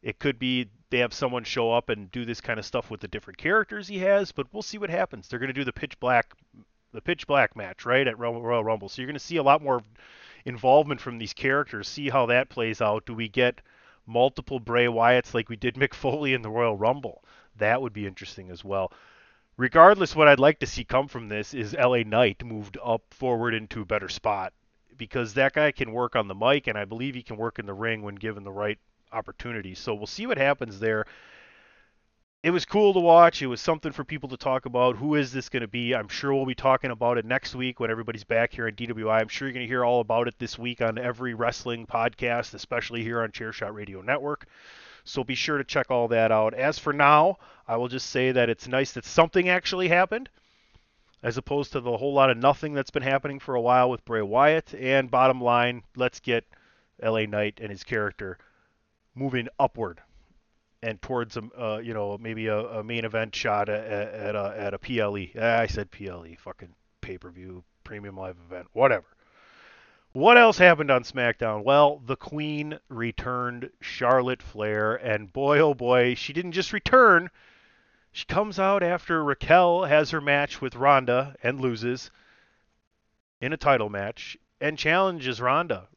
It 0.02 0.18
could 0.18 0.38
be 0.38 0.70
they 0.88 1.00
have 1.00 1.12
someone 1.12 1.44
show 1.44 1.72
up 1.72 1.90
and 1.90 2.10
do 2.10 2.24
this 2.24 2.40
kind 2.40 2.58
of 2.58 2.64
stuff 2.64 2.90
with 2.90 3.02
the 3.02 3.08
different 3.08 3.36
characters 3.36 3.86
he 3.86 3.98
has, 3.98 4.32
but 4.32 4.46
we'll 4.50 4.62
see 4.62 4.78
what 4.78 4.88
happens. 4.88 5.28
They're 5.28 5.38
going 5.38 5.48
to 5.48 5.52
do 5.52 5.64
the 5.64 5.74
pitch 5.74 6.00
black, 6.00 6.32
the 6.94 7.02
pitch 7.02 7.26
black 7.26 7.54
match, 7.54 7.84
right 7.84 8.08
at 8.08 8.18
Royal 8.18 8.64
Rumble. 8.64 8.88
So 8.88 9.02
you're 9.02 9.08
going 9.08 9.14
to 9.14 9.20
see 9.20 9.36
a 9.36 9.42
lot 9.42 9.62
more 9.62 9.82
involvement 10.46 11.02
from 11.02 11.18
these 11.18 11.34
characters. 11.34 11.86
See 11.86 12.08
how 12.08 12.24
that 12.26 12.48
plays 12.48 12.80
out. 12.80 13.04
Do 13.04 13.12
we 13.12 13.28
get 13.28 13.60
multiple 14.06 14.60
Bray 14.60 14.86
Wyatts 14.86 15.34
like 15.34 15.48
we 15.48 15.56
did 15.56 15.74
Mick 15.76 15.94
Foley 15.94 16.34
in 16.34 16.42
the 16.42 16.50
Royal 16.50 16.76
Rumble? 16.76 17.24
That 17.56 17.80
would 17.82 17.92
be 17.92 18.06
interesting 18.06 18.50
as 18.50 18.64
well. 18.64 18.92
Regardless, 19.56 20.16
what 20.16 20.26
I'd 20.26 20.40
like 20.40 20.58
to 20.60 20.66
see 20.66 20.84
come 20.84 21.06
from 21.06 21.28
this 21.28 21.54
is 21.54 21.74
LA 21.74 22.02
Knight 22.02 22.44
moved 22.44 22.76
up 22.84 23.02
forward 23.10 23.54
into 23.54 23.82
a 23.82 23.86
better 23.86 24.08
spot 24.08 24.52
because 24.96 25.34
that 25.34 25.52
guy 25.52 25.70
can 25.70 25.92
work 25.92 26.16
on 26.16 26.28
the 26.28 26.34
mic 26.34 26.66
and 26.66 26.76
I 26.76 26.84
believe 26.84 27.14
he 27.14 27.22
can 27.22 27.36
work 27.36 27.58
in 27.58 27.66
the 27.66 27.74
ring 27.74 28.02
when 28.02 28.16
given 28.16 28.42
the 28.42 28.52
right 28.52 28.78
opportunity. 29.12 29.74
So 29.74 29.94
we'll 29.94 30.06
see 30.06 30.26
what 30.26 30.38
happens 30.38 30.80
there. 30.80 31.06
It 32.44 32.50
was 32.50 32.66
cool 32.66 32.92
to 32.92 33.00
watch. 33.00 33.40
It 33.40 33.46
was 33.46 33.62
something 33.62 33.90
for 33.90 34.04
people 34.04 34.28
to 34.28 34.36
talk 34.36 34.66
about. 34.66 34.98
Who 34.98 35.14
is 35.14 35.32
this 35.32 35.48
going 35.48 35.62
to 35.62 35.66
be? 35.66 35.94
I'm 35.94 36.08
sure 36.08 36.34
we'll 36.34 36.44
be 36.44 36.54
talking 36.54 36.90
about 36.90 37.16
it 37.16 37.24
next 37.24 37.54
week 37.54 37.80
when 37.80 37.90
everybody's 37.90 38.22
back 38.22 38.52
here 38.52 38.66
on 38.66 38.72
DWI. 38.72 39.18
I'm 39.18 39.28
sure 39.28 39.48
you're 39.48 39.54
going 39.54 39.64
to 39.64 39.66
hear 39.66 39.82
all 39.82 40.00
about 40.00 40.28
it 40.28 40.38
this 40.38 40.58
week 40.58 40.82
on 40.82 40.98
every 40.98 41.32
wrestling 41.32 41.86
podcast, 41.86 42.52
especially 42.52 43.02
here 43.02 43.22
on 43.22 43.30
Chairshot 43.30 43.72
Radio 43.72 44.02
Network. 44.02 44.46
So 45.04 45.24
be 45.24 45.34
sure 45.34 45.56
to 45.56 45.64
check 45.64 45.90
all 45.90 46.06
that 46.08 46.30
out. 46.30 46.52
As 46.52 46.78
for 46.78 46.92
now, 46.92 47.38
I 47.66 47.78
will 47.78 47.88
just 47.88 48.10
say 48.10 48.30
that 48.32 48.50
it's 48.50 48.68
nice 48.68 48.92
that 48.92 49.06
something 49.06 49.48
actually 49.48 49.88
happened 49.88 50.28
as 51.22 51.38
opposed 51.38 51.72
to 51.72 51.80
the 51.80 51.96
whole 51.96 52.12
lot 52.12 52.28
of 52.28 52.36
nothing 52.36 52.74
that's 52.74 52.90
been 52.90 53.02
happening 53.02 53.40
for 53.40 53.54
a 53.54 53.60
while 53.62 53.88
with 53.88 54.04
Bray 54.04 54.20
Wyatt. 54.20 54.74
And 54.74 55.10
bottom 55.10 55.40
line, 55.40 55.82
let's 55.96 56.20
get 56.20 56.44
LA 57.02 57.24
Knight 57.24 57.58
and 57.62 57.70
his 57.70 57.84
character 57.84 58.36
moving 59.14 59.48
upward 59.58 60.02
and 60.84 61.00
towards 61.00 61.38
a 61.38 61.42
uh, 61.58 61.78
you 61.78 61.94
know 61.94 62.18
maybe 62.18 62.46
a, 62.46 62.58
a, 62.58 62.84
main 62.84 63.06
event 63.06 63.34
shot 63.34 63.68
at, 63.70 63.84
at 63.84 64.36
a 64.36 64.54
at 64.56 64.74
a 64.74 64.78
PLE. 64.78 65.26
Ah, 65.40 65.60
I 65.60 65.66
said 65.66 65.90
PLE, 65.90 66.36
fucking 66.38 66.74
pay 67.00 67.16
per 67.16 67.30
view 67.30 67.64
premium 67.84 68.16
live 68.16 68.36
event, 68.46 68.68
whatever. 68.72 69.06
What 70.12 70.36
else 70.36 70.58
happened 70.58 70.90
on 70.90 71.02
SmackDown? 71.02 71.64
Well, 71.64 72.00
the 72.04 72.16
Queen 72.16 72.78
returned 72.88 73.70
Charlotte 73.80 74.42
Flair, 74.42 74.94
and 74.94 75.32
boy 75.32 75.58
oh 75.58 75.74
boy, 75.74 76.14
she 76.14 76.34
didn't 76.34 76.52
just 76.52 76.72
return. 76.72 77.30
She 78.12 78.26
comes 78.26 78.60
out 78.60 78.82
after 78.82 79.24
Raquel 79.24 79.84
has 79.84 80.10
her 80.10 80.20
match 80.20 80.60
with 80.60 80.76
Ronda 80.76 81.34
and 81.42 81.60
loses 81.60 82.10
in 83.40 83.52
a 83.52 83.56
title 83.56 83.88
match 83.88 84.36
and 84.60 84.78
challenges 84.78 85.40
Ronda. 85.40 85.88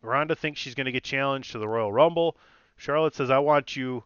Ronda 0.00 0.36
thinks 0.36 0.60
she's 0.60 0.76
going 0.76 0.86
to 0.86 0.92
get 0.92 1.04
challenged 1.04 1.52
to 1.52 1.58
the 1.58 1.68
Royal 1.68 1.92
Rumble. 1.92 2.36
Charlotte 2.76 3.16
says, 3.16 3.30
I 3.30 3.40
want 3.40 3.76
you 3.76 4.04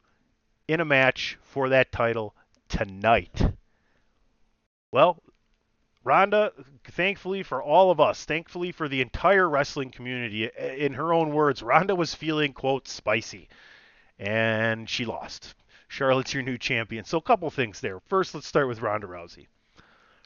in 0.73 0.81
a 0.81 0.85
match 0.85 1.38
for 1.43 1.69
that 1.69 1.93
title 1.93 2.35
tonight. 2.69 3.55
Well, 4.91 5.23
Ronda, 6.05 6.52
thankfully 6.85 7.43
for 7.43 7.62
all 7.62 7.91
of 7.91 8.00
us, 8.00 8.25
thankfully 8.25 8.73
for 8.73 8.88
the 8.88 9.00
entire 9.00 9.49
wrestling 9.49 9.91
community, 9.91 10.50
in 10.76 10.95
her 10.95 11.12
own 11.12 11.33
words, 11.33 11.62
Ronda 11.62 11.95
was 11.95 12.14
feeling, 12.14 12.52
quote, 12.52 12.88
spicy. 12.88 13.49
And 14.19 14.88
she 14.88 15.05
lost. 15.05 15.55
Charlotte's 15.88 16.35
your 16.35 16.43
new 16.43 16.59
champion. 16.59 17.05
So, 17.05 17.19
a 17.19 17.23
couple 17.23 17.50
things 17.50 17.81
there. 17.81 18.00
First, 18.00 18.35
let's 18.35 18.47
start 18.47 18.69
with 18.69 18.81
Ronda 18.81 19.07
Rousey. 19.07 19.49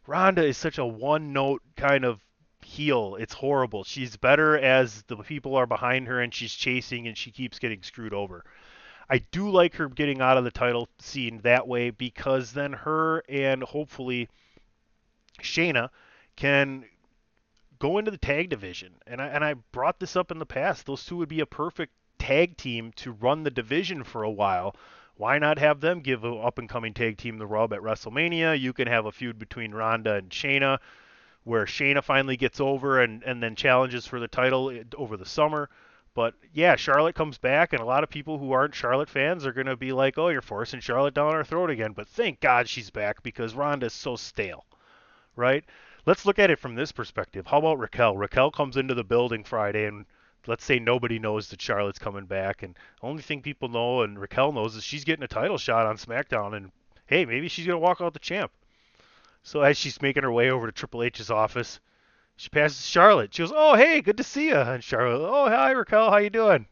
Ronda 0.07 0.45
is 0.45 0.57
such 0.57 0.79
a 0.79 0.87
one 0.87 1.33
note 1.33 1.63
kind 1.77 2.05
of 2.05 2.25
heel. 2.63 3.17
It's 3.19 3.35
horrible. 3.35 3.85
She's 3.85 4.17
better 4.17 4.57
as 4.59 5.03
the 5.03 5.17
people 5.17 5.57
are 5.57 5.67
behind 5.67 6.07
her 6.07 6.21
and 6.21 6.33
she's 6.33 6.55
chasing 6.55 7.09
and 7.09 7.17
she 7.17 7.31
keeps 7.31 7.59
getting 7.59 7.83
screwed 7.83 8.15
over. 8.15 8.45
I 9.09 9.19
do 9.19 9.51
like 9.51 9.75
her 9.77 9.89
getting 9.89 10.21
out 10.21 10.37
of 10.37 10.45
the 10.45 10.51
title 10.51 10.89
scene 10.99 11.41
that 11.43 11.69
way 11.69 11.91
because 11.91 12.53
then 12.53 12.73
her 12.73 13.23
and 13.29 13.63
hopefully 13.63 14.29
Shayna 15.41 15.91
can 16.35 16.85
go 17.79 17.99
into 17.99 18.11
the 18.11 18.19
tag 18.19 18.49
division. 18.49 18.95
And 19.07 19.21
I 19.21 19.27
and 19.29 19.45
I 19.45 19.55
brought 19.55 20.01
this 20.01 20.17
up 20.17 20.31
in 20.31 20.39
the 20.39 20.47
past. 20.47 20.87
Those 20.87 21.05
two 21.05 21.17
would 21.19 21.29
be 21.29 21.41
a 21.41 21.47
perfect 21.47 21.93
tag 22.19 22.57
team 22.57 22.93
to 22.97 23.13
run 23.13 23.43
the 23.43 23.51
division 23.51 24.03
for 24.03 24.23
a 24.23 24.31
while. 24.31 24.75
Why 25.17 25.39
not 25.39 25.59
have 25.59 25.81
them 25.81 26.01
give 26.01 26.25
an 26.25 26.39
up 26.43 26.59
and 26.59 26.69
coming 26.69 26.93
tag 26.93 27.17
team 27.17 27.39
the 27.39 27.47
rub 27.47 27.73
at 27.73 27.81
WrestleMania? 27.81 28.59
You 28.59 28.73
can 28.73 28.89
have 28.89 29.07
a 29.07 29.13
feud 29.13 29.39
between 29.39 29.73
Ronda 29.73 30.15
and 30.15 30.31
Shayna 30.31 30.79
where 31.45 31.65
Shayna 31.65 32.03
finally 32.03 32.37
gets 32.37 32.61
over 32.61 33.01
and, 33.01 33.23
and 33.23 33.41
then 33.41 33.55
challenges 33.55 34.05
for 34.05 34.19
the 34.19 34.27
title 34.27 34.69
eh, 34.71 34.83
over 34.97 35.17
the 35.17 35.25
summer. 35.25 35.71
But 36.17 36.33
yeah, 36.55 36.77
Charlotte 36.77 37.15
comes 37.15 37.37
back, 37.37 37.75
and 37.75 37.83
a 37.83 37.85
lot 37.85 38.03
of 38.03 38.09
people 38.09 38.39
who 38.39 38.51
aren't 38.51 38.75
Charlotte 38.75 39.11
fans 39.11 39.45
are 39.45 39.53
going 39.53 39.67
to 39.67 39.77
be 39.77 39.93
like, 39.93 40.17
oh, 40.17 40.31
you're 40.31 40.41
forcing 40.41 40.81
Charlotte 40.81 41.13
down 41.13 41.35
our 41.35 41.45
throat 41.45 41.69
again. 41.69 41.93
But 41.93 42.09
thank 42.09 42.41
God 42.41 42.71
she's 42.71 42.89
back 42.89 43.23
because 43.23 43.53
Ronda's 43.55 43.93
so 43.93 44.17
stale, 44.17 44.65
right? 45.37 45.63
Let's 46.07 46.25
look 46.25 46.39
at 46.39 46.51
it 46.51 46.59
from 46.59 46.75
this 46.75 46.91
perspective. 46.91 47.47
How 47.47 47.59
about 47.59 47.79
Raquel? 47.79 48.17
Raquel 48.17 48.51
comes 48.51 48.79
into 48.79 48.95
the 48.95 49.05
building 49.05 49.45
Friday, 49.45 49.85
and 49.85 50.07
let's 50.47 50.65
say 50.65 50.79
nobody 50.79 51.19
knows 51.19 51.51
that 51.51 51.61
Charlotte's 51.61 51.99
coming 51.99 52.25
back, 52.25 52.63
and 52.63 52.75
the 52.75 53.07
only 53.07 53.21
thing 53.21 53.43
people 53.43 53.69
know 53.69 54.01
and 54.01 54.19
Raquel 54.19 54.53
knows 54.53 54.75
is 54.75 54.85
she's 54.85 55.05
getting 55.05 55.25
a 55.25 55.29
title 55.29 55.59
shot 55.59 55.85
on 55.85 55.99
SmackDown, 55.99 56.57
and 56.57 56.73
hey, 57.05 57.27
maybe 57.27 57.49
she's 57.49 57.67
going 57.67 57.79
to 57.79 57.85
walk 57.85 58.01
out 58.01 58.15
the 58.15 58.21
champ. 58.21 58.51
So 59.43 59.61
as 59.61 59.77
she's 59.77 60.01
making 60.01 60.23
her 60.23 60.33
way 60.33 60.49
over 60.49 60.65
to 60.65 60.73
Triple 60.73 61.03
H's 61.03 61.31
office, 61.31 61.79
she 62.37 62.49
passes 62.51 62.87
Charlotte. 62.87 63.35
She 63.35 63.43
goes, 63.43 63.53
"Oh, 63.55 63.75
hey, 63.75 64.01
good 64.03 64.19
to 64.19 64.23
see 64.23 64.49
you." 64.49 64.57
And 64.57 64.85
Charlotte, 64.85 65.27
"Oh, 65.27 65.49
hi, 65.49 65.71
Raquel. 65.73 66.11
How 66.11 66.19
you 66.19 66.31
doing?" 66.31 66.67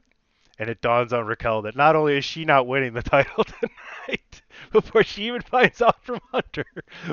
And 0.59 0.71
it 0.71 0.80
dawns 0.80 1.12
on 1.12 1.26
Raquel 1.26 1.62
that 1.62 1.75
not 1.75 1.97
only 1.97 2.16
is 2.18 2.25
she 2.25 2.44
not 2.44 2.66
winning 2.66 2.92
the 2.92 3.02
title 3.16 3.44
tonight 3.44 4.42
before 4.73 5.02
she 5.02 5.26
even 5.26 5.42
finds 5.42 5.83
out 5.83 6.04
from 6.04 6.21
Hunter, 6.30 6.66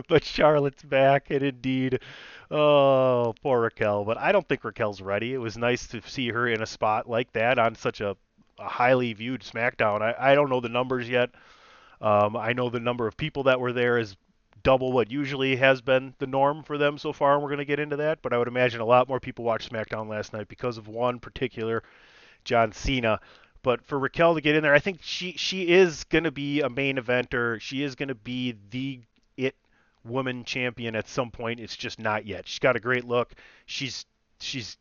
but 0.07 0.23
Charlotte's 0.23 0.83
back, 0.83 1.31
and 1.31 1.41
indeed, 1.41 1.99
oh, 2.51 3.33
poor 3.41 3.61
Raquel. 3.61 4.03
But 4.03 4.17
I 4.17 4.31
don't 4.31 4.47
think 4.47 4.63
Raquel's 4.63 5.01
ready. 5.01 5.33
It 5.33 5.39
was 5.39 5.57
nice 5.57 5.87
to 5.87 6.01
see 6.01 6.29
her 6.29 6.47
in 6.47 6.61
a 6.61 6.67
spot 6.67 7.09
like 7.09 7.31
that 7.33 7.57
on 7.57 7.75
such 7.75 8.01
a, 8.01 8.15
a 8.59 8.67
highly 8.67 9.13
viewed 9.13 9.41
SmackDown. 9.41 10.01
I, 10.01 10.31
I 10.31 10.35
don't 10.35 10.49
know 10.49 10.59
the 10.59 10.69
numbers 10.69 11.09
yet. 11.09 11.31
Um, 12.01 12.35
I 12.35 12.53
know 12.53 12.69
the 12.69 12.79
number 12.79 13.07
of 13.07 13.15
people 13.15 13.43
that 13.43 13.59
were 13.59 13.73
there 13.73 13.97
is 13.97 14.15
double 14.63 14.91
what 14.91 15.11
usually 15.11 15.55
has 15.55 15.81
been 15.81 16.13
the 16.19 16.27
norm 16.27 16.63
for 16.63 16.77
them 16.77 16.97
so 16.97 17.13
far, 17.13 17.33
and 17.33 17.43
we're 17.43 17.49
going 17.49 17.59
to 17.59 17.65
get 17.65 17.79
into 17.79 17.97
that. 17.97 18.21
But 18.21 18.33
I 18.33 18.37
would 18.37 18.47
imagine 18.47 18.81
a 18.81 18.85
lot 18.85 19.07
more 19.07 19.19
people 19.19 19.45
watched 19.45 19.71
SmackDown 19.71 20.07
last 20.07 20.33
night 20.33 20.47
because 20.47 20.77
of 20.77 20.87
one 20.87 21.19
particular 21.19 21.83
John 22.43 22.71
Cena. 22.71 23.19
But 23.63 23.85
for 23.85 23.99
Raquel 23.99 24.35
to 24.35 24.41
get 24.41 24.55
in 24.55 24.63
there, 24.63 24.73
I 24.73 24.79
think 24.79 24.99
she 25.01 25.33
she 25.33 25.69
is 25.69 26.03
going 26.05 26.23
to 26.23 26.31
be 26.31 26.61
a 26.61 26.69
main 26.69 26.97
eventer. 26.97 27.61
She 27.61 27.83
is 27.83 27.95
going 27.95 28.09
to 28.09 28.15
be 28.15 28.55
the 28.71 29.01
it 29.37 29.55
woman 30.03 30.43
champion 30.43 30.95
at 30.95 31.07
some 31.07 31.29
point. 31.29 31.59
It's 31.59 31.75
just 31.75 31.99
not 31.99 32.25
yet. 32.25 32.47
She's 32.47 32.59
got 32.59 32.75
a 32.75 32.79
great 32.79 33.05
look. 33.05 33.33
She's 33.67 34.05
she's 34.39 34.77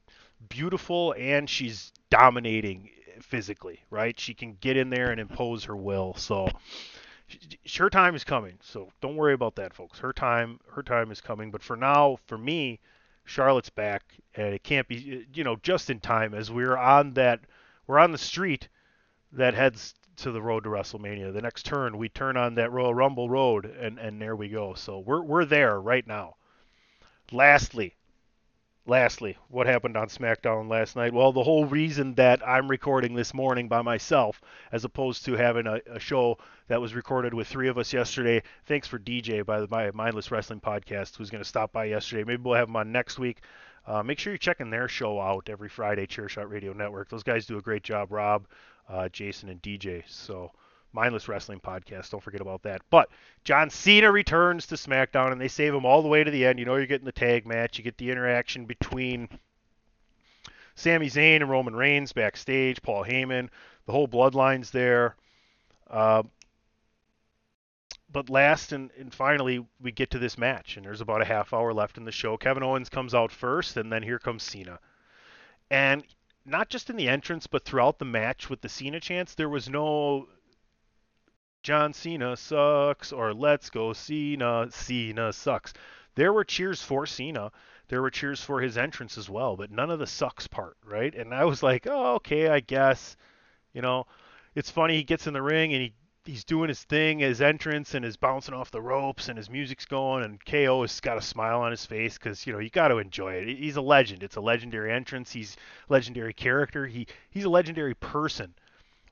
beautiful 0.48 1.14
and 1.18 1.48
she's 1.48 1.92
dominating 2.08 2.88
physically, 3.20 3.80
right? 3.90 4.18
She 4.18 4.32
can 4.32 4.56
get 4.60 4.78
in 4.78 4.88
there 4.88 5.10
and 5.10 5.20
impose 5.20 5.64
her 5.64 5.76
will. 5.76 6.14
So 6.14 6.48
her 7.78 7.90
time 7.90 8.14
is 8.14 8.24
coming. 8.24 8.58
So 8.62 8.90
don't 9.00 9.16
worry 9.16 9.34
about 9.34 9.56
that, 9.56 9.74
folks. 9.74 9.98
Her 9.98 10.12
time, 10.12 10.60
her 10.72 10.82
time 10.82 11.10
is 11.10 11.20
coming. 11.20 11.50
But 11.50 11.62
for 11.62 11.76
now, 11.76 12.18
for 12.26 12.38
me, 12.38 12.80
Charlotte's 13.24 13.70
back, 13.70 14.02
and 14.34 14.54
it 14.54 14.62
can't 14.62 14.88
be, 14.88 15.26
you 15.32 15.44
know, 15.44 15.56
just 15.56 15.90
in 15.90 16.00
time 16.00 16.34
as 16.34 16.50
we're 16.50 16.76
on 16.76 17.14
that, 17.14 17.40
we're 17.86 17.98
on 17.98 18.12
the 18.12 18.18
street 18.18 18.68
that 19.32 19.54
heads 19.54 19.94
to 20.16 20.32
the 20.32 20.42
road 20.42 20.64
to 20.64 20.70
WrestleMania. 20.70 21.32
The 21.32 21.42
next 21.42 21.64
turn, 21.64 21.96
we 21.96 22.08
turn 22.08 22.36
on 22.36 22.54
that 22.56 22.72
Royal 22.72 22.94
Rumble 22.94 23.30
road, 23.30 23.64
and 23.64 23.98
and 23.98 24.20
there 24.20 24.36
we 24.36 24.48
go. 24.48 24.74
So 24.74 24.98
we're 24.98 25.22
we're 25.22 25.44
there 25.44 25.80
right 25.80 26.06
now. 26.06 26.36
Lastly, 27.32 27.94
lastly, 28.86 29.36
what 29.48 29.66
happened 29.66 29.96
on 29.96 30.08
SmackDown 30.08 30.68
last 30.68 30.96
night? 30.96 31.12
Well, 31.12 31.32
the 31.32 31.42
whole 31.42 31.66
reason 31.66 32.14
that 32.14 32.46
I'm 32.46 32.68
recording 32.68 33.14
this 33.14 33.34
morning 33.34 33.68
by 33.68 33.82
myself, 33.82 34.40
as 34.72 34.84
opposed 34.84 35.24
to 35.26 35.34
having 35.34 35.66
a, 35.66 35.80
a 35.90 36.00
show 36.00 36.38
that 36.68 36.80
was 36.80 36.94
recorded 36.94 37.34
with 37.34 37.48
three 37.48 37.68
of 37.68 37.78
us 37.78 37.92
yesterday. 37.92 38.42
Thanks 38.66 38.88
for 38.88 38.98
DJ 38.98 39.44
by 39.44 39.60
the 39.60 39.68
my 39.68 39.90
Mindless 39.92 40.30
Wrestling 40.30 40.60
Podcast, 40.60 41.16
who's 41.16 41.30
going 41.30 41.42
to 41.42 41.48
stop 41.48 41.72
by 41.72 41.84
yesterday. 41.86 42.24
Maybe 42.24 42.42
we'll 42.42 42.54
have 42.54 42.68
him 42.68 42.76
on 42.76 42.92
next 42.92 43.18
week. 43.18 43.42
Uh, 43.86 44.02
make 44.02 44.18
sure 44.18 44.32
you're 44.32 44.38
checking 44.38 44.70
their 44.70 44.88
show 44.88 45.20
out 45.20 45.48
every 45.48 45.68
Friday, 45.68 46.06
Chairshot 46.06 46.48
Radio 46.50 46.72
Network. 46.72 47.08
Those 47.08 47.22
guys 47.22 47.46
do 47.46 47.58
a 47.58 47.62
great 47.62 47.82
job, 47.82 48.12
Rob, 48.12 48.46
uh, 48.88 49.08
Jason, 49.08 49.48
and 49.48 49.60
DJ. 49.62 50.02
So 50.06 50.52
Mindless 50.92 51.28
Wrestling 51.28 51.60
Podcast. 51.60 52.10
Don't 52.10 52.22
forget 52.22 52.40
about 52.40 52.62
that. 52.62 52.82
But 52.90 53.10
John 53.44 53.70
Cena 53.70 54.10
returns 54.10 54.66
to 54.66 54.74
SmackDown, 54.74 55.32
and 55.32 55.40
they 55.40 55.48
save 55.48 55.74
him 55.74 55.86
all 55.86 56.02
the 56.02 56.08
way 56.08 56.24
to 56.24 56.30
the 56.30 56.44
end. 56.46 56.58
You 56.58 56.64
know, 56.64 56.76
you're 56.76 56.86
getting 56.86 57.04
the 57.04 57.12
tag 57.12 57.46
match. 57.46 57.78
You 57.78 57.84
get 57.84 57.98
the 57.98 58.10
interaction 58.10 58.64
between 58.64 59.28
Sami 60.74 61.08
Zayn 61.08 61.36
and 61.36 61.50
Roman 61.50 61.76
Reigns 61.76 62.12
backstage. 62.12 62.82
Paul 62.82 63.04
Heyman. 63.04 63.48
The 63.86 63.92
whole 63.92 64.08
bloodline's 64.08 64.70
there. 64.70 65.16
Uh, 65.88 66.22
but 68.12 68.28
last 68.28 68.72
and, 68.72 68.90
and 68.98 69.14
finally, 69.14 69.64
we 69.80 69.92
get 69.92 70.10
to 70.10 70.18
this 70.18 70.36
match, 70.36 70.76
and 70.76 70.84
there's 70.84 71.00
about 71.00 71.22
a 71.22 71.24
half 71.26 71.52
hour 71.52 71.72
left 71.72 71.96
in 71.96 72.04
the 72.04 72.12
show. 72.12 72.36
Kevin 72.36 72.62
Owens 72.62 72.88
comes 72.88 73.14
out 73.14 73.30
first, 73.30 73.76
and 73.76 73.92
then 73.92 74.02
here 74.02 74.18
comes 74.18 74.42
Cena. 74.42 74.80
And 75.70 76.04
not 76.44 76.68
just 76.68 76.90
in 76.90 76.96
the 76.96 77.08
entrance, 77.08 77.46
but 77.46 77.64
throughout 77.64 77.98
the 77.98 78.04
match 78.04 78.50
with 78.50 78.60
the 78.60 78.68
Cena 78.68 78.98
chants, 78.98 79.34
there 79.34 79.48
was 79.48 79.68
no 79.68 80.26
John 81.62 81.92
Cena 81.92 82.36
sucks 82.36 83.12
or 83.12 83.34
let's 83.34 83.68
go 83.68 83.92
Cena, 83.92 84.68
Cena 84.70 85.32
sucks. 85.32 85.74
There 86.14 86.32
were 86.32 86.44
cheers 86.44 86.82
for 86.82 87.04
Cena. 87.04 87.52
There 87.88 88.00
were 88.00 88.10
cheers 88.10 88.42
for 88.42 88.62
his 88.62 88.78
entrance 88.78 89.18
as 89.18 89.28
well, 89.28 89.56
but 89.56 89.70
none 89.70 89.90
of 89.90 89.98
the 89.98 90.06
sucks 90.06 90.46
part, 90.46 90.78
right? 90.84 91.14
And 91.14 91.34
I 91.34 91.44
was 91.44 91.62
like, 91.62 91.86
oh, 91.86 92.14
okay, 92.14 92.48
I 92.48 92.60
guess. 92.60 93.16
You 93.74 93.82
know, 93.82 94.06
it's 94.54 94.70
funny. 94.70 94.96
He 94.96 95.04
gets 95.04 95.26
in 95.26 95.34
the 95.34 95.42
ring 95.42 95.74
and 95.74 95.82
he 95.82 95.92
he's 96.24 96.44
doing 96.44 96.68
his 96.68 96.82
thing, 96.82 97.18
his 97.18 97.42
entrance, 97.42 97.94
and 97.94 98.04
is 98.04 98.16
bouncing 98.16 98.54
off 98.54 98.70
the 98.70 98.80
ropes, 98.80 99.28
and 99.28 99.36
his 99.36 99.50
music's 99.50 99.84
going, 99.84 100.24
and 100.24 100.44
KO 100.44 100.82
has 100.82 101.00
got 101.00 101.18
a 101.18 101.22
smile 101.22 101.60
on 101.60 101.72
his 101.72 101.84
face 101.84 102.16
because 102.16 102.46
you 102.46 102.54
know 102.54 102.58
you 102.58 102.70
got 102.70 102.88
to 102.88 102.98
enjoy 102.98 103.34
it. 103.34 103.48
He's 103.58 103.76
a 103.76 103.82
legend. 103.82 104.22
It's 104.22 104.36
a 104.36 104.40
legendary 104.40 104.92
entrance. 104.92 105.32
He's 105.32 105.56
a 105.88 105.92
legendary 105.92 106.32
character. 106.32 106.86
He 106.86 107.06
he's 107.30 107.44
a 107.44 107.50
legendary 107.50 107.94
person 107.94 108.54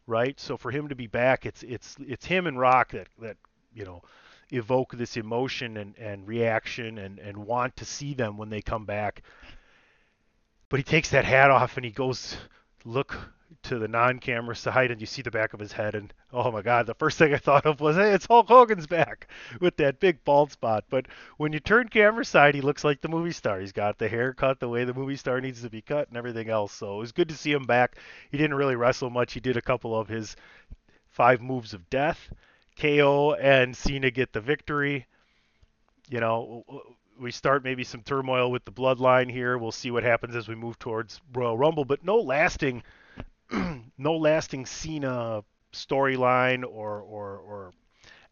right? 0.08 0.40
So 0.40 0.56
for 0.56 0.72
him 0.72 0.88
to 0.88 0.96
be 0.96 1.06
back, 1.06 1.46
it's 1.46 1.62
it's 1.62 1.96
it's 2.00 2.24
him 2.24 2.46
and 2.48 2.58
Rock 2.58 2.90
that 2.92 3.08
that 3.20 3.36
you 3.72 3.84
know 3.84 4.02
evoke 4.50 4.94
this 4.94 5.16
emotion 5.16 5.76
and, 5.76 5.94
and 5.98 6.26
reaction 6.26 6.96
and, 6.98 7.18
and 7.18 7.36
want 7.36 7.76
to 7.76 7.84
see 7.84 8.14
them 8.14 8.38
when 8.38 8.48
they 8.48 8.62
come 8.62 8.86
back. 8.86 9.22
But 10.70 10.80
he 10.80 10.84
takes 10.84 11.10
that 11.10 11.26
hat 11.26 11.50
off 11.50 11.76
and 11.76 11.84
he 11.84 11.92
goes 11.92 12.36
look 12.84 13.16
to 13.62 13.78
the 13.78 13.88
non-camera 13.88 14.54
side 14.54 14.90
and 14.90 15.00
you 15.00 15.06
see 15.06 15.22
the 15.22 15.30
back 15.30 15.54
of 15.54 15.60
his 15.60 15.72
head 15.72 15.94
and 15.94 16.12
oh 16.32 16.50
my 16.50 16.62
god 16.62 16.86
the 16.86 16.94
first 16.94 17.18
thing 17.18 17.32
i 17.32 17.38
thought 17.38 17.64
of 17.66 17.80
was 17.80 17.96
hey 17.96 18.12
it's 18.12 18.26
hulk 18.26 18.46
hogan's 18.46 18.86
back 18.86 19.26
with 19.60 19.76
that 19.76 20.00
big 20.00 20.22
bald 20.24 20.52
spot. 20.52 20.84
But 20.90 21.06
when 21.36 21.52
you 21.52 21.60
turn 21.60 21.88
camera 21.88 22.24
side 22.24 22.54
he 22.54 22.60
looks 22.60 22.84
like 22.84 23.00
the 23.00 23.08
movie 23.08 23.32
star. 23.32 23.60
He's 23.60 23.72
got 23.72 23.98
the 23.98 24.08
haircut 24.08 24.60
the 24.60 24.68
way 24.68 24.84
the 24.84 24.94
movie 24.94 25.16
star 25.16 25.40
needs 25.40 25.62
to 25.62 25.70
be 25.70 25.82
cut 25.82 26.08
and 26.08 26.16
everything 26.16 26.48
else. 26.48 26.72
So 26.72 26.96
it 26.96 26.98
was 26.98 27.12
good 27.12 27.28
to 27.28 27.36
see 27.36 27.52
him 27.52 27.64
back. 27.64 27.96
He 28.30 28.38
didn't 28.38 28.56
really 28.56 28.76
wrestle 28.76 29.10
much. 29.10 29.32
He 29.32 29.40
did 29.40 29.56
a 29.56 29.62
couple 29.62 29.98
of 29.98 30.08
his 30.08 30.36
five 31.10 31.40
moves 31.40 31.74
of 31.74 31.88
death 31.90 32.32
ko 32.78 33.34
and 33.34 33.76
cena 33.76 34.10
get 34.10 34.32
the 34.32 34.40
victory. 34.40 35.06
You 36.08 36.20
know 36.20 36.64
we 37.18 37.32
start 37.32 37.64
maybe 37.64 37.82
some 37.82 38.02
turmoil 38.02 38.50
with 38.50 38.64
the 38.64 38.72
bloodline 38.72 39.30
here. 39.30 39.58
We'll 39.58 39.72
see 39.72 39.90
what 39.90 40.04
happens 40.04 40.36
as 40.36 40.46
we 40.48 40.54
move 40.54 40.78
towards 40.78 41.20
Royal 41.32 41.58
Rumble, 41.58 41.84
but 41.84 42.04
no 42.04 42.16
lasting 42.16 42.82
no 43.98 44.16
lasting 44.16 44.66
Cena 44.66 45.42
storyline 45.72 46.64
or, 46.64 47.00
or, 47.00 47.38
or 47.38 47.72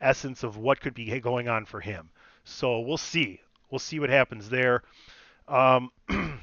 essence 0.00 0.42
of 0.42 0.56
what 0.56 0.80
could 0.80 0.94
be 0.94 1.18
going 1.20 1.48
on 1.48 1.64
for 1.64 1.80
him. 1.80 2.10
So 2.44 2.80
we'll 2.80 2.96
see. 2.96 3.40
We'll 3.70 3.78
see 3.78 3.98
what 3.98 4.10
happens 4.10 4.48
there. 4.48 4.82
Um, 5.48 5.90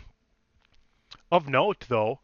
of 1.32 1.48
note, 1.48 1.86
though, 1.88 2.20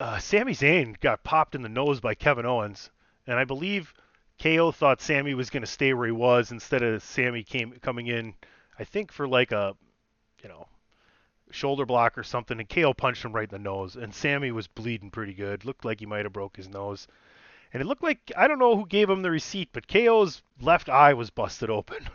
uh, 0.00 0.18
Sami 0.18 0.52
Zayn 0.52 0.98
got 1.00 1.24
popped 1.24 1.54
in 1.54 1.62
the 1.62 1.68
nose 1.68 2.00
by 2.00 2.14
Kevin 2.14 2.46
Owens, 2.46 2.90
and 3.26 3.38
I 3.38 3.44
believe 3.44 3.94
KO 4.42 4.72
thought 4.72 5.00
Sami 5.00 5.34
was 5.34 5.50
going 5.50 5.62
to 5.62 5.66
stay 5.68 5.94
where 5.94 6.06
he 6.06 6.12
was 6.12 6.50
instead 6.50 6.82
of 6.82 7.02
Sami 7.02 7.44
came 7.44 7.72
coming 7.80 8.08
in. 8.08 8.34
I 8.78 8.84
think 8.84 9.12
for 9.12 9.28
like 9.28 9.52
a, 9.52 9.76
you 10.42 10.48
know, 10.48 10.66
shoulder 11.50 11.86
block 11.86 12.18
or 12.18 12.22
something, 12.22 12.58
and 12.58 12.68
KO 12.68 12.94
punched 12.94 13.24
him 13.24 13.32
right 13.32 13.50
in 13.50 13.56
the 13.56 13.58
nose. 13.58 13.96
And 13.96 14.14
Sami 14.14 14.52
was 14.52 14.66
bleeding 14.66 15.10
pretty 15.10 15.34
good. 15.34 15.64
Looked 15.64 15.84
like 15.84 16.00
he 16.00 16.06
might 16.06 16.24
have 16.24 16.32
broke 16.32 16.56
his 16.56 16.68
nose. 16.68 17.06
And 17.72 17.80
it 17.80 17.86
looked 17.86 18.02
like 18.02 18.32
I 18.36 18.46
don't 18.46 18.58
know 18.58 18.76
who 18.76 18.86
gave 18.86 19.10
him 19.10 19.22
the 19.22 19.30
receipt, 19.30 19.70
but 19.72 19.88
KO's 19.88 20.42
left 20.60 20.88
eye 20.88 21.14
was 21.14 21.30
busted 21.30 21.70
open. 21.70 22.08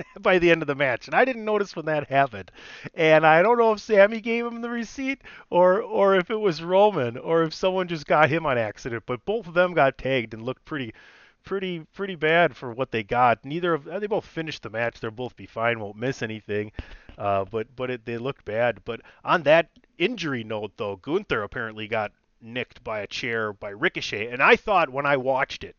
by 0.20 0.38
the 0.38 0.50
end 0.50 0.62
of 0.62 0.68
the 0.68 0.74
match, 0.74 1.06
and 1.06 1.14
I 1.14 1.24
didn't 1.24 1.44
notice 1.44 1.76
when 1.76 1.86
that 1.86 2.08
happened. 2.08 2.50
And 2.94 3.26
I 3.26 3.42
don't 3.42 3.58
know 3.58 3.72
if 3.72 3.80
Sami 3.80 4.20
gave 4.20 4.46
him 4.46 4.60
the 4.60 4.70
receipt 4.70 5.22
or 5.50 5.82
or 5.82 6.16
if 6.16 6.30
it 6.30 6.40
was 6.40 6.62
Roman 6.62 7.16
or 7.16 7.42
if 7.42 7.54
someone 7.54 7.88
just 7.88 8.06
got 8.06 8.30
him 8.30 8.46
on 8.46 8.58
accident. 8.58 9.04
But 9.06 9.24
both 9.24 9.46
of 9.46 9.54
them 9.54 9.74
got 9.74 9.98
tagged 9.98 10.34
and 10.34 10.42
looked 10.42 10.64
pretty 10.64 10.94
pretty 11.44 11.80
pretty 11.94 12.14
bad 12.14 12.56
for 12.56 12.72
what 12.72 12.90
they 12.90 13.02
got. 13.02 13.44
Neither 13.44 13.74
of 13.74 13.84
they 13.84 14.06
both 14.06 14.26
finished 14.26 14.62
the 14.62 14.70
match. 14.70 15.00
They'll 15.00 15.10
both 15.10 15.36
be 15.36 15.46
fine. 15.46 15.80
Won't 15.80 15.96
miss 15.96 16.22
anything. 16.22 16.72
Uh, 17.18 17.44
but 17.44 17.74
but 17.76 17.90
it, 17.90 18.04
they 18.04 18.18
looked 18.18 18.44
bad. 18.44 18.84
But 18.84 19.00
on 19.24 19.42
that 19.42 19.68
injury 19.98 20.44
note, 20.44 20.72
though, 20.76 20.96
Gunther 20.96 21.42
apparently 21.42 21.88
got 21.88 22.12
nicked 22.40 22.82
by 22.82 23.00
a 23.00 23.06
chair 23.06 23.52
by 23.52 23.70
Ricochet, 23.70 24.28
and 24.28 24.42
I 24.42 24.56
thought 24.56 24.90
when 24.90 25.06
I 25.06 25.16
watched 25.16 25.64
it 25.64 25.76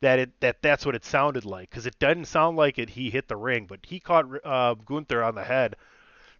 that 0.00 0.18
it 0.18 0.40
that 0.40 0.62
that's 0.62 0.84
what 0.84 0.94
it 0.94 1.04
sounded 1.04 1.44
like 1.44 1.70
because 1.70 1.86
it 1.86 1.98
doesn't 1.98 2.26
sound 2.26 2.56
like 2.56 2.78
it. 2.78 2.90
He 2.90 3.10
hit 3.10 3.28
the 3.28 3.36
ring, 3.36 3.66
but 3.66 3.80
he 3.86 4.00
caught 4.00 4.26
uh, 4.44 4.74
Gunther 4.74 5.22
on 5.22 5.34
the 5.34 5.44
head. 5.44 5.76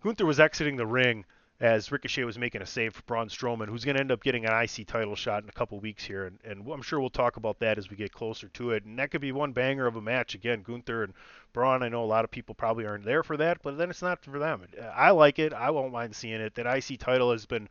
Gunther 0.02 0.26
was 0.26 0.40
exiting 0.40 0.76
the 0.76 0.86
ring 0.86 1.24
as 1.62 1.92
Ricochet 1.92 2.24
was 2.24 2.40
making 2.40 2.60
a 2.60 2.66
save 2.66 2.92
for 2.92 3.02
Braun 3.02 3.28
Strowman, 3.28 3.68
who's 3.68 3.84
going 3.84 3.94
to 3.94 4.00
end 4.00 4.10
up 4.10 4.24
getting 4.24 4.44
an 4.44 4.52
IC 4.52 4.84
title 4.88 5.14
shot 5.14 5.44
in 5.44 5.48
a 5.48 5.52
couple 5.52 5.78
weeks 5.78 6.04
here, 6.04 6.24
and, 6.26 6.40
and 6.42 6.68
I'm 6.68 6.82
sure 6.82 6.98
we'll 6.98 7.08
talk 7.08 7.36
about 7.36 7.60
that 7.60 7.78
as 7.78 7.88
we 7.88 7.94
get 7.94 8.12
closer 8.12 8.48
to 8.48 8.72
it. 8.72 8.84
And 8.84 8.98
that 8.98 9.12
could 9.12 9.20
be 9.20 9.30
one 9.30 9.52
banger 9.52 9.86
of 9.86 9.94
a 9.94 10.00
match 10.00 10.34
again. 10.34 10.62
Gunther 10.62 11.04
and 11.04 11.14
Braun. 11.52 11.84
I 11.84 11.88
know 11.88 12.02
a 12.02 12.04
lot 12.04 12.24
of 12.24 12.32
people 12.32 12.56
probably 12.56 12.84
aren't 12.84 13.04
there 13.04 13.22
for 13.22 13.36
that, 13.36 13.62
but 13.62 13.78
then 13.78 13.90
it's 13.90 14.02
not 14.02 14.24
for 14.24 14.40
them. 14.40 14.62
I 14.92 15.12
like 15.12 15.38
it. 15.38 15.52
I 15.52 15.70
won't 15.70 15.92
mind 15.92 16.16
seeing 16.16 16.40
it. 16.40 16.56
That 16.56 16.66
IC 16.66 16.98
title 16.98 17.30
has 17.30 17.46
been 17.46 17.68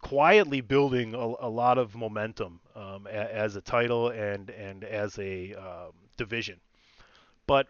quietly 0.00 0.60
building 0.60 1.14
a, 1.14 1.18
a 1.18 1.48
lot 1.48 1.78
of 1.78 1.94
momentum 1.94 2.58
um, 2.74 3.06
a, 3.06 3.34
as 3.34 3.54
a 3.54 3.60
title 3.60 4.08
and 4.08 4.50
and 4.50 4.82
as 4.82 5.16
a 5.20 5.54
um, 5.54 5.92
division. 6.16 6.58
But 7.46 7.68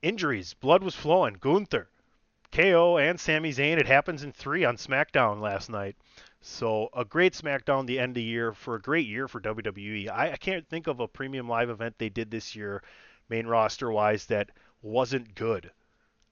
injuries, 0.00 0.54
blood 0.54 0.84
was 0.84 0.94
flowing. 0.94 1.38
Gunther, 1.40 1.88
KO, 2.54 2.98
and 2.98 3.18
Sami 3.18 3.50
Zayn. 3.50 3.78
It 3.78 3.88
happens 3.88 4.22
in 4.22 4.30
three 4.30 4.64
on 4.64 4.76
SmackDown 4.76 5.40
last 5.40 5.68
night. 5.68 5.96
So 6.40 6.88
a 6.94 7.04
great 7.04 7.32
SmackDown 7.32 7.84
the 7.84 7.98
end 7.98 8.10
of 8.10 8.14
the 8.14 8.22
year 8.22 8.52
for 8.52 8.76
a 8.76 8.80
great 8.80 9.08
year 9.08 9.26
for 9.26 9.40
WWE. 9.40 10.08
I, 10.08 10.32
I 10.32 10.36
can't 10.36 10.68
think 10.68 10.86
of 10.86 11.00
a 11.00 11.08
premium 11.08 11.48
live 11.48 11.68
event 11.68 11.96
they 11.98 12.10
did 12.10 12.30
this 12.30 12.54
year, 12.54 12.84
main 13.28 13.48
roster 13.48 13.90
wise, 13.90 14.26
that 14.26 14.50
wasn't 14.82 15.34
good. 15.34 15.72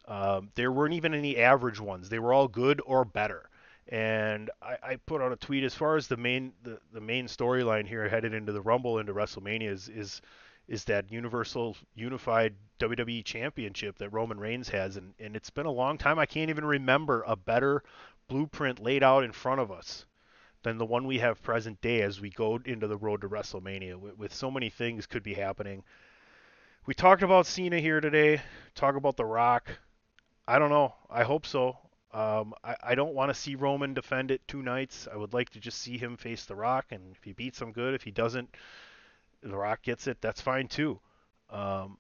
Um, 0.07 0.51
there 0.55 0.71
weren't 0.71 0.95
even 0.95 1.13
any 1.13 1.39
average 1.39 1.81
ones. 1.81 2.09
They 2.09 2.21
were 2.21 2.33
all 2.33 2.47
good 2.47 2.81
or 2.87 3.05
better. 3.05 3.49
And 3.89 4.49
I, 4.63 4.77
I 4.83 4.97
put 4.97 5.23
out 5.23 5.33
a 5.33 5.37
tweet 5.37 5.65
as 5.65 5.75
far 5.75 5.97
as 5.97 6.07
the 6.07 6.17
main 6.17 6.53
the, 6.63 6.79
the 6.93 7.01
main 7.01 7.27
storyline 7.27 7.87
here 7.87 8.09
headed 8.09 8.33
into 8.33 8.53
the 8.53 8.63
Rumble 8.63 9.01
into 9.01 9.13
WrestleMania 9.13 9.71
is 9.71 9.89
is 9.89 10.23
is 10.69 10.85
that 10.85 11.11
Universal 11.13 11.77
Unified 11.95 12.55
WWE 12.79 13.25
Championship 13.25 13.99
that 13.99 14.11
Roman 14.11 14.39
Reigns 14.39 14.69
has, 14.71 14.97
and, 14.97 15.15
and 15.19 15.37
it's 15.37 15.51
been 15.51 15.67
a 15.67 15.71
long 15.71 15.99
time. 15.99 16.19
I 16.19 16.27
can't 16.27 16.51
even 16.51 16.65
remember 16.65 17.23
a 17.27 17.37
better 17.37 17.83
blueprint 18.29 18.81
laid 18.81 19.03
out 19.03 19.25
in 19.25 19.33
front 19.33 19.61
of 19.61 19.71
us 19.71 20.07
than 20.63 20.79
the 20.79 20.87
one 20.87 21.07
we 21.07 21.19
have 21.19 21.43
present 21.43 21.81
day 21.81 22.03
as 22.03 22.21
we 22.21 22.31
go 22.31 22.61
into 22.65 22.87
the 22.87 22.97
road 22.97 23.21
to 23.21 23.29
WrestleMania. 23.29 23.97
With, 23.97 24.17
with 24.17 24.35
so 24.35 24.51
many 24.51 24.71
things 24.71 25.07
could 25.07 25.23
be 25.23 25.35
happening. 25.35 25.83
We 26.87 26.95
talked 26.95 27.23
about 27.23 27.47
Cena 27.47 27.79
here 27.79 28.01
today. 28.01 28.41
Talk 28.75 28.97
about 28.97 29.17
The 29.17 29.25
Rock. 29.25 29.79
I 30.47 30.59
don't 30.59 30.71
know. 30.71 30.95
I 31.11 31.23
hope 31.23 31.47
so. 31.47 31.77
Um, 32.13 32.55
I, 32.63 32.77
I 32.83 32.95
don't 32.95 33.15
want 33.15 33.31
to 33.31 33.35
see 33.35 33.55
Roman 33.55 33.95
defend 33.95 34.31
it 34.31 34.47
two 34.47 34.63
nights. 34.63 35.09
I 35.13 35.17
would 35.17 35.33
like 35.33 35.51
to 35.51 35.61
just 35.61 35.79
see 35.79 35.97
him 35.97 36.17
face 36.17 36.45
The 36.45 36.55
Rock, 36.55 36.87
and 36.91 37.15
if 37.17 37.23
he 37.25 37.33
beats 37.33 37.61
him, 37.61 37.73
good. 37.73 37.95
If 37.95 38.03
he 38.03 38.11
doesn't, 38.11 38.55
The 39.43 39.57
Rock 39.57 39.83
gets 39.83 40.07
it. 40.07 40.21
That's 40.21 40.41
fine 40.41 40.69
too. 40.69 41.01
Um, 41.51 41.99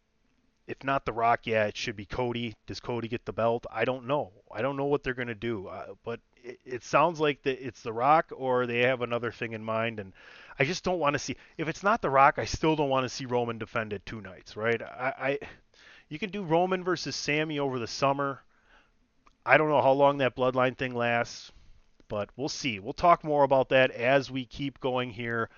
if 0.66 0.82
not 0.84 1.04
The 1.04 1.12
Rock, 1.12 1.46
yeah, 1.46 1.66
it 1.66 1.76
should 1.76 1.96
be 1.96 2.06
Cody. 2.06 2.54
Does 2.66 2.80
Cody 2.80 3.08
get 3.08 3.24
the 3.24 3.32
belt? 3.32 3.66
I 3.70 3.84
don't 3.84 4.06
know. 4.06 4.32
I 4.50 4.62
don't 4.62 4.76
know 4.76 4.84
what 4.84 5.02
they're 5.02 5.14
gonna 5.14 5.34
do. 5.34 5.66
Uh, 5.66 5.94
but 6.04 6.20
it, 6.42 6.58
it 6.64 6.84
sounds 6.84 7.20
like 7.20 7.42
that 7.42 7.64
it's 7.64 7.82
The 7.82 7.92
Rock, 7.92 8.32
or 8.34 8.66
they 8.66 8.80
have 8.80 9.02
another 9.02 9.32
thing 9.32 9.52
in 9.52 9.64
mind, 9.64 10.00
and 10.00 10.12
I 10.58 10.64
just 10.64 10.84
don't 10.84 10.98
want 10.98 11.14
to 11.14 11.18
see. 11.18 11.36
If 11.58 11.68
it's 11.68 11.82
not 11.82 12.02
The 12.02 12.10
Rock, 12.10 12.38
I 12.38 12.44
still 12.44 12.76
don't 12.76 12.90
want 12.90 13.04
to 13.04 13.08
see 13.08 13.26
Roman 13.26 13.58
defend 13.58 13.92
it 13.92 14.06
two 14.06 14.20
nights, 14.20 14.56
right? 14.56 14.80
I, 14.80 15.14
I 15.18 15.38
you 16.08 16.18
can 16.18 16.30
do 16.30 16.42
Roman 16.42 16.84
versus 16.84 17.16
Sami 17.16 17.58
over 17.58 17.78
the 17.78 17.86
summer 17.86 18.42
I 19.44 19.56
don't 19.56 19.68
know 19.68 19.82
how 19.82 19.92
long 19.92 20.18
that 20.18 20.36
bloodline 20.36 20.78
thing 20.78 20.94
lasts, 20.94 21.50
but 22.08 22.30
we'll 22.36 22.48
see. 22.48 22.78
We'll 22.78 22.92
talk 22.92 23.24
more 23.24 23.42
about 23.42 23.70
that 23.70 23.90
as 23.90 24.30
we 24.30 24.44
keep 24.44 24.78
going 24.78 25.10
here 25.10 25.50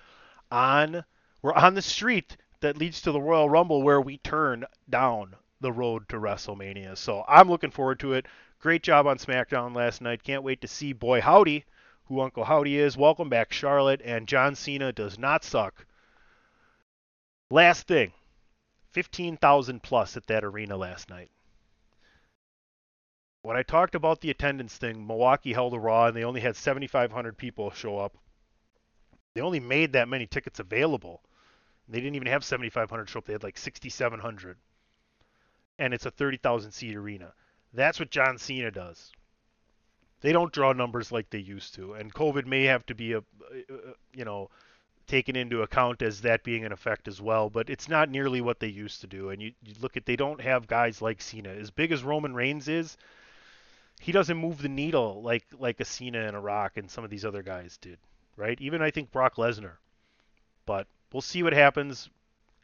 on 0.49 1.05
we're 1.45 1.53
on 1.53 1.75
the 1.75 1.81
street 1.83 2.37
that 2.61 2.75
leads 2.75 3.01
to 3.01 3.11
the 3.11 3.21
Royal 3.21 3.47
Rumble 3.47 3.83
where 3.83 4.01
we 4.01 4.17
turn 4.17 4.65
down 4.89 5.35
the 5.61 5.71
road 5.71 6.09
to 6.09 6.15
WrestleMania. 6.15 6.97
So 6.97 7.23
I'm 7.27 7.47
looking 7.47 7.69
forward 7.69 7.99
to 7.99 8.13
it. 8.13 8.25
Great 8.59 8.81
job 8.81 9.05
on 9.05 9.19
SmackDown 9.19 9.75
last 9.75 10.01
night. 10.01 10.23
Can't 10.23 10.41
wait 10.41 10.61
to 10.61 10.67
see 10.67 10.91
Boy 10.91 11.21
Howdy, 11.21 11.65
who 12.05 12.19
Uncle 12.19 12.45
Howdy 12.45 12.79
is. 12.79 12.97
Welcome 12.97 13.29
back, 13.29 13.53
Charlotte. 13.53 14.01
And 14.03 14.27
John 14.27 14.55
Cena 14.55 14.91
does 14.91 15.19
not 15.19 15.43
suck. 15.43 15.85
Last 17.51 17.85
thing 17.85 18.11
15,000 18.93 19.83
plus 19.83 20.17
at 20.17 20.25
that 20.25 20.43
arena 20.43 20.75
last 20.75 21.11
night 21.11 21.29
when 23.43 23.55
I 23.55 23.61
talked 23.61 23.93
about 23.93 24.21
the 24.21 24.31
attendance 24.31 24.75
thing, 24.75 25.05
Milwaukee 25.05 25.53
held 25.53 25.75
a 25.75 25.79
Raw 25.79 26.07
and 26.07 26.17
they 26.17 26.23
only 26.23 26.41
had 26.41 26.55
7,500 26.55 27.37
people 27.37 27.69
show 27.69 27.99
up. 27.99 28.17
They 29.35 29.41
only 29.41 29.59
made 29.59 29.93
that 29.93 30.07
many 30.07 30.25
tickets 30.25 30.59
available. 30.59 31.21
They 31.87 31.99
didn't 31.99 32.15
even 32.15 32.27
have 32.27 32.43
7,500 32.43 33.09
show 33.09 33.19
up. 33.19 33.25
They 33.25 33.33
had 33.33 33.43
like 33.43 33.57
6,700. 33.57 34.57
And 35.77 35.93
it's 35.93 36.05
a 36.05 36.11
30,000 36.11 36.71
seat 36.71 36.95
arena. 36.95 37.33
That's 37.73 37.99
what 37.99 38.09
John 38.09 38.37
Cena 38.37 38.71
does. 38.71 39.11
They 40.21 40.31
don't 40.31 40.53
draw 40.53 40.73
numbers 40.73 41.11
like 41.11 41.29
they 41.29 41.39
used 41.39 41.75
to, 41.75 41.93
and 41.93 42.13
COVID 42.13 42.45
may 42.45 42.63
have 42.63 42.85
to 42.87 42.95
be 42.95 43.13
a, 43.13 43.19
uh, 43.19 43.93
you 44.13 44.25
know, 44.25 44.49
taken 45.07 45.35
into 45.35 45.61
account 45.61 46.01
as 46.01 46.21
that 46.21 46.43
being 46.43 46.63
an 46.65 46.71
effect 46.71 47.07
as 47.07 47.21
well. 47.21 47.49
But 47.49 47.69
it's 47.69 47.89
not 47.89 48.09
nearly 48.09 48.41
what 48.41 48.59
they 48.59 48.67
used 48.67 49.01
to 49.01 49.07
do. 49.07 49.29
And 49.29 49.41
you, 49.41 49.51
you 49.63 49.75
look 49.81 49.97
at 49.97 50.05
they 50.05 50.15
don't 50.15 50.41
have 50.41 50.67
guys 50.67 51.01
like 51.01 51.21
Cena 51.21 51.49
as 51.49 51.69
big 51.69 51.91
as 51.91 52.03
Roman 52.03 52.33
Reigns 52.33 52.67
is 52.67 52.97
he 53.99 54.11
doesn't 54.11 54.37
move 54.37 54.61
the 54.61 54.69
needle 54.69 55.21
like 55.21 55.45
like 55.57 55.79
a 55.79 55.85
Cena 55.85 56.25
and 56.25 56.35
a 56.35 56.39
Rock 56.39 56.77
and 56.77 56.89
some 56.89 57.03
of 57.03 57.09
these 57.09 57.25
other 57.25 57.43
guys 57.43 57.77
did, 57.77 57.97
right? 58.35 58.59
Even 58.61 58.81
I 58.81 58.91
think 58.91 59.11
Brock 59.11 59.35
Lesnar. 59.35 59.77
But 60.65 60.87
we'll 61.15 61.21
see 61.21 61.43
what 61.43 61.53
happens. 61.53 62.09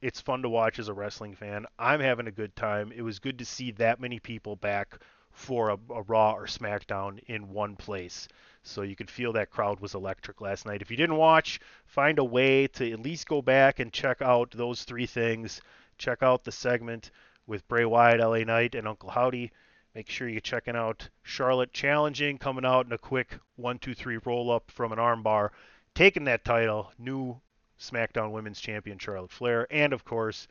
It's 0.02 0.20
fun 0.20 0.42
to 0.42 0.50
watch 0.50 0.78
as 0.78 0.90
a 0.90 0.94
wrestling 0.94 1.36
fan. 1.36 1.66
I'm 1.80 2.02
having 2.02 2.28
a 2.28 2.32
good 2.32 2.54
time. 2.54 2.92
It 2.94 3.02
was 3.02 3.20
good 3.20 3.40
to 3.40 3.46
see 3.46 3.72
that 3.72 4.02
many 4.02 4.20
people 4.20 4.58
back 4.58 4.98
for 5.32 5.70
a, 5.70 5.78
a 5.90 6.02
Raw 6.02 6.34
or 6.34 6.48
SmackDown 6.48 7.20
in 7.28 7.54
one 7.54 7.78
place. 7.78 8.28
So 8.64 8.82
you 8.82 8.98
could 8.98 9.10
feel 9.10 9.32
that 9.32 9.52
crowd 9.52 9.80
was 9.80 9.96
electric 9.96 10.42
last 10.42 10.66
night. 10.66 10.82
If 10.82 10.92
you 10.92 10.98
didn't 10.98 11.16
watch, 11.16 11.62
find 11.86 12.20
a 12.20 12.26
way 12.26 12.68
to 12.68 12.92
at 12.92 13.00
least 13.00 13.26
go 13.26 13.42
back 13.42 13.80
and 13.80 13.94
check 13.94 14.22
out 14.22 14.52
those 14.52 14.84
three 14.84 15.06
things. 15.06 15.62
Check 15.98 16.22
out 16.22 16.44
the 16.44 16.52
segment 16.52 17.12
with 17.48 17.66
Bray 17.70 17.86
Wyatt, 17.86 18.20
LA 18.20 18.40
Knight, 18.40 18.76
and 18.76 18.86
Uncle 18.86 19.12
Howdy. 19.12 19.54
Make 19.96 20.10
sure 20.10 20.28
you're 20.28 20.42
checking 20.42 20.76
out 20.76 21.08
Charlotte 21.24 21.72
challenging, 21.72 22.38
coming 22.38 22.66
out 22.66 22.86
in 22.86 22.92
a 22.92 22.98
quick 22.98 23.40
one, 23.56 23.80
two, 23.80 23.94
three 23.94 24.20
roll 24.26 24.52
up 24.52 24.70
from 24.70 24.92
an 24.92 25.00
armbar, 25.00 25.52
taking 25.96 26.26
that 26.26 26.44
title, 26.44 26.92
new 27.00 27.40
SmackDown 27.82 28.32
Women's 28.32 28.62
Champion 28.62 28.98
Charlotte 28.98 29.32
Flair, 29.32 29.68
and 29.72 29.92
of 29.92 30.06
course 30.06 30.48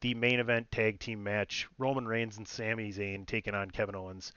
the 0.00 0.14
main 0.14 0.40
event 0.40 0.70
tag 0.70 0.98
team 0.98 1.22
match 1.22 1.68
Roman 1.78 2.08
Reigns 2.08 2.38
and 2.38 2.48
Sami 2.48 2.90
Zayn 2.90 3.26
taking 3.26 3.54
on 3.54 3.70
Kevin 3.70 3.94
Owens 3.94 4.32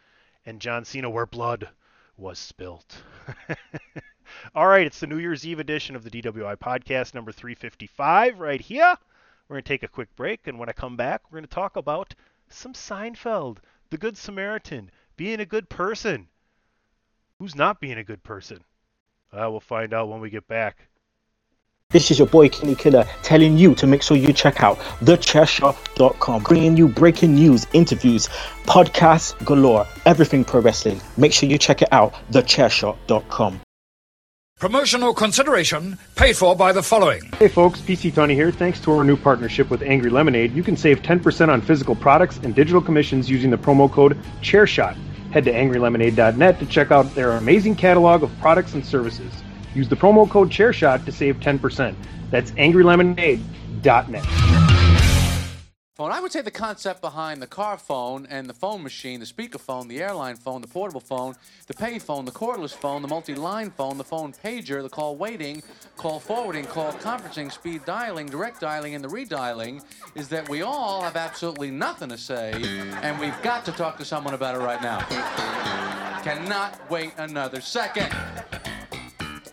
and 0.45 0.59
John 0.59 0.83
Cena, 0.83 1.09
where 1.09 1.25
blood 1.25 1.69
was 2.17 2.37
spilt. 2.37 3.01
All 4.55 4.67
right, 4.67 4.85
it's 4.85 4.99
the 4.99 5.07
New 5.07 5.19
Year's 5.19 5.45
Eve 5.45 5.59
edition 5.59 5.95
of 5.95 6.03
the 6.03 6.09
DWI 6.09 6.57
podcast, 6.57 7.13
number 7.13 7.31
355, 7.31 8.39
right 8.39 8.59
here. 8.59 8.95
We're 9.47 9.55
going 9.55 9.63
to 9.63 9.67
take 9.67 9.83
a 9.83 9.87
quick 9.87 10.13
break, 10.15 10.47
and 10.47 10.59
when 10.59 10.69
I 10.69 10.73
come 10.73 10.97
back, 10.97 11.21
we're 11.25 11.37
going 11.37 11.47
to 11.47 11.55
talk 11.55 11.75
about 11.75 12.13
some 12.49 12.73
Seinfeld 12.73 13.57
the 13.89 13.97
Good 13.97 14.17
Samaritan, 14.17 14.89
being 15.15 15.39
a 15.39 15.45
good 15.45 15.69
person. 15.69 16.27
Who's 17.37 17.55
not 17.55 17.79
being 17.79 17.99
a 17.99 18.03
good 18.03 18.23
person? 18.23 18.63
Uh, 19.31 19.49
we'll 19.51 19.59
find 19.59 19.93
out 19.93 20.09
when 20.09 20.19
we 20.19 20.29
get 20.29 20.47
back. 20.47 20.87
This 21.93 22.09
is 22.09 22.17
your 22.17 22.27
boy 22.27 22.49
Kenny 22.49 22.73
Killer 22.73 23.05
telling 23.21 23.55
you 23.55 23.75
to 23.75 23.85
make 23.85 24.01
sure 24.01 24.17
you 24.17 24.33
check 24.33 24.63
out 24.63 24.79
thechairshot.com, 25.01 26.41
bringing 26.41 26.75
you 26.75 26.87
breaking 26.87 27.35
news, 27.35 27.67
interviews, 27.71 28.29
podcasts 28.63 29.37
galore, 29.45 29.85
everything 30.07 30.43
pro 30.43 30.59
wrestling. 30.61 30.99
Make 31.17 31.33
sure 31.33 31.47
you 31.47 31.59
check 31.59 31.83
it 31.83 31.89
out, 31.91 32.15
thechairshot.com. 32.31 33.61
Promotional 34.59 35.13
consideration 35.13 35.99
paid 36.15 36.35
for 36.35 36.55
by 36.55 36.71
the 36.71 36.81
following. 36.81 37.21
Hey 37.37 37.47
folks, 37.47 37.79
PC 37.79 38.15
Tony 38.15 38.33
here. 38.33 38.51
Thanks 38.51 38.79
to 38.81 38.91
our 38.93 39.03
new 39.03 39.17
partnership 39.17 39.69
with 39.69 39.83
Angry 39.83 40.09
Lemonade, 40.09 40.53
you 40.53 40.63
can 40.63 40.75
save 40.75 41.03
10% 41.03 41.49
on 41.49 41.61
physical 41.61 41.95
products 41.95 42.37
and 42.37 42.55
digital 42.55 42.81
commissions 42.81 43.29
using 43.29 43.51
the 43.51 43.57
promo 43.57 43.91
code 43.91 44.17
ChairShot. 44.41 44.97
Head 45.31 45.43
to 45.43 45.53
angrylemonade.net 45.53 46.57
to 46.57 46.65
check 46.65 46.89
out 46.89 47.13
their 47.13 47.33
amazing 47.33 47.75
catalog 47.75 48.23
of 48.23 48.35
products 48.39 48.73
and 48.73 48.83
services. 48.83 49.31
Use 49.75 49.89
the 49.89 49.95
promo 49.95 50.29
code 50.29 50.49
ChairShot 50.49 51.05
to 51.05 51.11
save 51.11 51.39
10%. 51.39 51.95
That's 52.29 52.51
angrylemonade.net. 52.51 54.25
phone. 56.03 56.11
I 56.11 56.19
would 56.19 56.31
say 56.31 56.41
the 56.41 56.51
concept 56.51 57.01
behind 57.01 57.41
the 57.41 57.47
car 57.47 57.77
phone 57.77 58.25
and 58.29 58.49
the 58.49 58.53
phone 58.53 58.83
machine, 58.83 59.19
the 59.19 59.25
speaker 59.25 59.57
phone, 59.57 59.87
the 59.87 60.01
airline 60.01 60.35
phone, 60.35 60.61
the 60.61 60.67
portable 60.67 60.99
phone, 60.99 61.35
the 61.67 61.73
pay 61.73 61.99
phone, 61.99 62.25
the 62.25 62.31
cordless 62.31 62.73
phone, 62.73 63.01
the 63.01 63.07
multi-line 63.07 63.71
phone, 63.71 63.97
the 63.97 64.03
phone 64.03 64.33
pager, 64.33 64.81
the 64.81 64.89
call 64.89 65.15
waiting, 65.15 65.61
call 65.95 66.19
forwarding, 66.19 66.65
call 66.65 66.91
conferencing, 66.93 67.51
speed 67.51 67.85
dialing, 67.85 68.27
direct 68.27 68.59
dialing, 68.59 68.95
and 68.95 69.03
the 69.03 69.07
redialing 69.07 69.83
is 70.15 70.27
that 70.29 70.49
we 70.49 70.61
all 70.61 71.01
have 71.01 71.15
absolutely 71.15 71.71
nothing 71.71 72.09
to 72.09 72.17
say, 72.17 72.51
and 73.01 73.19
we've 73.19 73.39
got 73.41 73.63
to 73.65 73.71
talk 73.71 73.97
to 73.97 74.05
someone 74.05 74.33
about 74.33 74.55
it 74.55 74.59
right 74.59 74.81
now. 74.81 74.99
Cannot 76.23 76.89
wait 76.89 77.13
another 77.17 77.61
second. 77.61 78.11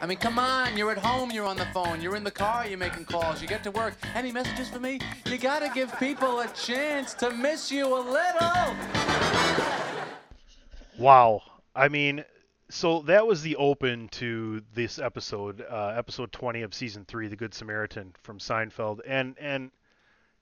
I 0.03 0.07
mean, 0.07 0.17
come 0.17 0.39
on, 0.39 0.79
you're 0.79 0.91
at 0.91 0.97
home, 0.97 1.31
you're 1.31 1.45
on 1.45 1.59
the 1.59 1.67
phone, 1.67 2.01
you're 2.01 2.17
in 2.17 2.25
the 2.25 2.31
car, 2.31 2.67
you're 2.67 2.79
making 2.79 3.05
calls, 3.05 3.43
you 3.43 3.47
get 3.47 3.63
to 3.65 3.71
work. 3.71 3.95
Any 4.15 4.33
messages 4.33 4.71
for 4.71 4.81
me? 4.81 4.99
You 5.27 5.37
gotta 5.37 5.71
give 5.75 5.97
people 5.99 6.41
a 6.41 6.49
chance 6.49 7.13
to 7.15 7.31
miss 7.31 7.71
you 7.71 7.87
a 7.87 8.01
little. 8.01 8.75
Wow. 10.99 11.43
I 11.77 11.89
mean, 11.89 12.25
so 12.71 13.03
that 13.03 13.27
was 13.27 13.43
the 13.43 13.57
open 13.57 14.09
to 14.13 14.63
this 14.73 14.99
episode, 14.99 15.63
uh, 15.71 15.93
episode 15.95 16.33
20 16.33 16.63
of 16.63 16.73
season 16.73 17.05
three, 17.05 17.29
The 17.29 17.37
Good 17.37 17.53
Samaritan 17.53 18.15
from 18.23 18.39
Seinfeld, 18.39 19.01
and 19.07 19.37
and 19.39 19.71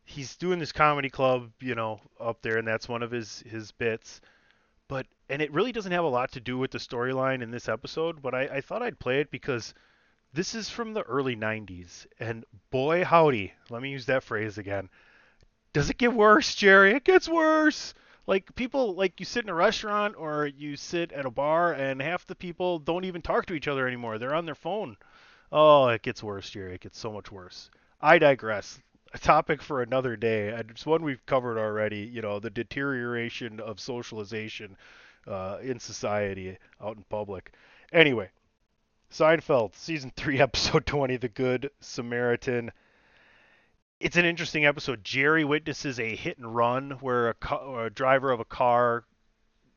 he's 0.05 0.37
doing 0.37 0.61
this 0.61 0.71
comedy 0.71 1.11
club, 1.11 1.51
you 1.61 1.75
know, 1.75 2.01
up 2.21 2.43
there, 2.43 2.59
and 2.59 2.69
that's 2.69 2.89
one 2.89 3.03
of 3.03 3.11
his 3.11 3.43
his 3.49 3.73
bits. 3.73 4.21
But 4.87 5.07
and 5.29 5.43
it 5.43 5.53
really 5.53 5.73
doesn't 5.73 5.93
have 5.93 6.05
a 6.05 6.09
lot 6.09 6.33
to 6.33 6.41
do 6.41 6.57
with 6.59 6.71
the 6.71 6.79
storyline 6.79 7.43
in 7.43 7.51
this 7.51 7.69
episode, 7.69 8.23
but 8.23 8.35
I, 8.35 8.43
I 8.45 8.61
thought 8.61 8.83
I'd 8.83 8.99
play 8.99 9.21
it 9.21 9.31
because 9.31 9.75
this 10.33 10.55
is 10.55 10.69
from 10.69 10.95
the 10.95 11.03
early 11.03 11.37
90s, 11.37 12.07
and 12.21 12.45
boy 12.71 13.05
howdy, 13.05 13.53
let 13.71 13.83
me 13.83 13.91
use 13.91 14.07
that 14.07 14.23
phrase 14.23 14.59
again. 14.59 14.89
Does 15.73 15.91
it 15.91 15.99
get 15.99 16.13
worse, 16.13 16.55
Jerry? 16.55 16.93
It 16.93 17.05
gets 17.05 17.29
worse. 17.29 17.95
Like 18.27 18.55
people, 18.55 18.95
like 18.95 19.21
you 19.21 19.27
sit 19.27 19.45
in 19.45 19.49
a 19.49 19.55
restaurant 19.55 20.15
or 20.19 20.47
you 20.47 20.77
sit 20.77 21.13
at 21.13 21.25
a 21.25 21.31
bar, 21.31 21.73
and 21.73 22.03
half 22.03 22.27
the 22.27 22.35
people 22.35 22.79
don't 22.79 23.05
even 23.05 23.23
talk 23.23 23.47
to 23.47 23.55
each 23.55 23.69
other 23.69 23.87
anymore. 23.87 24.19
They're 24.19 24.35
on 24.35 24.45
their 24.45 24.55
phone. 24.55 24.97
Oh, 25.51 25.89
it 25.89 26.03
gets 26.03 26.23
worse, 26.23 26.51
Jerry. 26.51 26.75
It 26.75 26.83
gets 26.83 26.99
so 26.99 27.11
much 27.11 27.33
worse. 27.33 27.71
I 28.01 28.19
digress. 28.19 28.81
A 29.15 29.19
topic 29.19 29.63
for 29.63 29.81
another 29.81 30.15
day. 30.15 30.49
It's 30.49 30.85
one 30.85 31.03
we've 31.03 31.25
covered 31.25 31.59
already. 31.59 32.01
You 32.01 32.21
know, 32.21 32.39
the 32.39 32.51
deterioration 32.51 33.61
of 33.61 33.81
socialization 33.81 34.77
uh, 35.29 35.59
in 35.63 35.79
society 35.79 36.59
out 36.83 36.97
in 36.97 37.05
public. 37.09 37.53
Anyway, 37.93 38.31
Seinfeld, 39.13 39.75
season 39.75 40.13
three, 40.17 40.41
episode 40.41 40.87
20, 40.87 41.17
The 41.17 41.29
Good 41.29 41.71
Samaritan. 41.81 42.71
It's 44.01 44.17
an 44.17 44.25
interesting 44.25 44.65
episode. 44.65 45.03
Jerry 45.05 45.45
witnesses 45.45 45.99
a 45.99 46.15
hit 46.15 46.39
and 46.39 46.55
run 46.55 46.93
where 47.01 47.31
a, 47.31 47.57
a 47.57 47.91
driver 47.91 48.31
of 48.31 48.41
a 48.41 48.45
car 48.45 49.05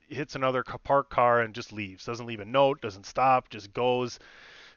hits 0.07 0.35
another 0.35 0.63
parked 0.63 1.09
car 1.09 1.41
and 1.41 1.55
just 1.55 1.73
leaves. 1.73 2.05
Doesn't 2.05 2.25
leave 2.25 2.39
a 2.39 2.45
note, 2.45 2.81
doesn't 2.81 3.05
stop, 3.05 3.49
just 3.49 3.73
goes. 3.73 4.19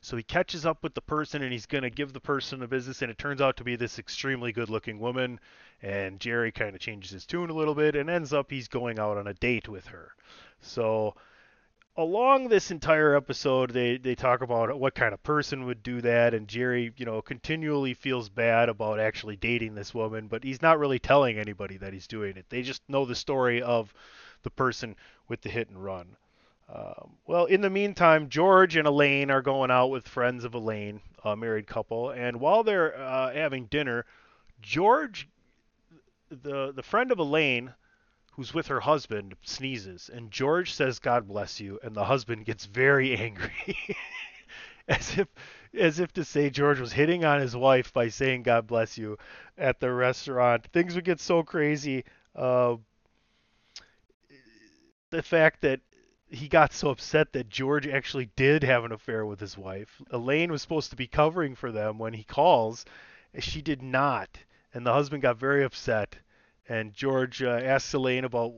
So 0.05 0.19
he 0.19 0.23
catches 0.23 0.67
up 0.67 0.83
with 0.83 0.93
the 0.93 1.01
person 1.01 1.43
and 1.43 1.51
he's 1.51 1.64
going 1.64 1.83
to 1.83 1.88
give 1.88 2.12
the 2.12 2.21
person 2.21 2.62
a 2.62 2.69
business, 2.69 3.01
and 3.01 3.11
it 3.11 3.17
turns 3.17 3.40
out 3.40 3.57
to 3.57 3.64
be 3.64 3.75
this 3.75 3.99
extremely 3.99 4.53
good 4.53 4.69
looking 4.69 4.99
woman. 4.99 5.40
And 5.83 6.21
Jerry 6.21 6.53
kind 6.53 6.75
of 6.75 6.81
changes 6.83 7.11
his 7.11 7.25
tune 7.25 7.49
a 7.49 7.55
little 7.55 7.75
bit 7.75 7.97
and 7.97 8.11
ends 8.11 8.35
up 8.35 8.51
he's 8.51 8.69
going 8.69 8.99
out 8.99 9.17
on 9.17 9.27
a 9.27 9.33
date 9.33 9.67
with 9.67 9.87
her. 9.87 10.12
So 10.61 11.14
along 11.97 12.49
this 12.49 12.71
entire 12.71 13.17
episode, 13.17 13.71
they, 13.71 13.97
they 13.97 14.14
talk 14.14 14.43
about 14.43 14.79
what 14.79 14.95
kind 14.95 15.14
of 15.14 15.23
person 15.23 15.64
would 15.64 15.83
do 15.83 16.03
that, 16.03 16.35
and 16.35 16.49
Jerry, 16.49 16.93
you 16.99 17.07
know, 17.07 17.23
continually 17.23 17.95
feels 17.95 18.29
bad 18.29 18.69
about 18.69 19.01
actually 19.01 19.37
dating 19.37 19.75
this 19.75 19.95
woman, 19.95 20.27
but 20.27 20.45
he's 20.45 20.61
not 20.61 20.79
really 20.79 20.99
telling 20.99 21.38
anybody 21.38 21.79
that 21.79 21.95
he's 21.95 22.07
doing 22.07 22.37
it. 22.37 22.45
They 22.51 22.61
just 22.61 22.83
know 22.88 23.07
the 23.07 23.14
story 23.14 23.62
of 23.62 23.95
the 24.43 24.51
person 24.51 24.97
with 25.29 25.40
the 25.40 25.49
hit 25.49 25.71
and 25.71 25.83
run. 25.83 26.17
Um, 26.68 27.16
well, 27.27 27.44
in 27.44 27.61
the 27.61 27.70
meantime, 27.70 28.29
George 28.29 28.77
and 28.77 28.87
Elaine 28.88 29.31
are 29.31 29.42
going 29.42 29.70
out 29.70 29.88
with 29.88 30.09
friends 30.09 30.44
of 30.44 30.55
Elaine, 30.55 31.00
a 31.22 31.37
married 31.37 31.66
couple, 31.66 32.11
and 32.11 32.40
while 32.40 32.62
they're 32.62 32.98
uh, 32.98 33.33
having 33.33 33.66
dinner, 33.66 34.07
George, 34.62 35.29
the 36.31 36.72
the 36.72 36.83
friend 36.83 37.12
of 37.12 37.18
Elaine, 37.18 37.74
who's 38.33 38.55
with 38.55 38.68
her 38.68 38.81
husband, 38.81 39.37
sneezes, 39.42 40.11
and 40.12 40.31
George 40.31 40.72
says, 40.72 40.98
"God 40.98 41.29
bless 41.29 41.61
you," 41.61 41.79
and 41.83 41.94
the 41.94 42.05
husband 42.05 42.46
gets 42.46 42.64
very 42.64 43.14
angry, 43.18 43.77
as 44.88 45.18
if 45.18 45.29
as 45.74 45.98
if 46.00 46.12
to 46.14 46.24
say 46.24 46.48
George 46.48 46.81
was 46.81 46.92
hitting 46.92 47.24
on 47.27 47.40
his 47.40 47.55
wife 47.55 47.92
by 47.92 48.09
saying 48.09 48.42
"God 48.42 48.66
bless 48.66 48.96
you" 48.96 49.18
at 49.59 49.81
the 49.81 49.92
restaurant. 49.92 50.66
Things 50.72 50.94
would 50.94 51.05
get 51.05 51.20
so 51.20 51.42
crazy. 51.42 52.05
Uh, 52.35 52.77
the 55.11 55.22
fact 55.22 55.61
that 55.61 55.81
he 56.35 56.49
got 56.49 56.73
so 56.73 56.90
upset 56.90 57.33
that 57.33 57.49
George 57.49 57.87
actually 57.87 58.31
did 58.37 58.62
have 58.62 58.85
an 58.85 58.92
affair 58.92 59.25
with 59.25 59.40
his 59.40 59.57
wife. 59.57 60.01
Elaine 60.11 60.51
was 60.51 60.62
supposed 60.62 60.90
to 60.90 60.97
be 60.97 61.07
covering 61.07 61.55
for 61.55 61.70
them 61.73 61.99
when 61.99 62.12
he 62.12 62.25
calls. 62.25 62.85
She 63.38 63.62
did 63.62 63.83
not. 63.83 64.29
And 64.73 64.85
the 64.85 64.92
husband 64.92 65.23
got 65.23 65.37
very 65.37 65.64
upset. 65.64 66.16
And 66.68 66.92
George 66.92 67.42
uh, 67.42 67.61
asks 67.62 67.92
Elaine 67.94 68.25
about 68.25 68.55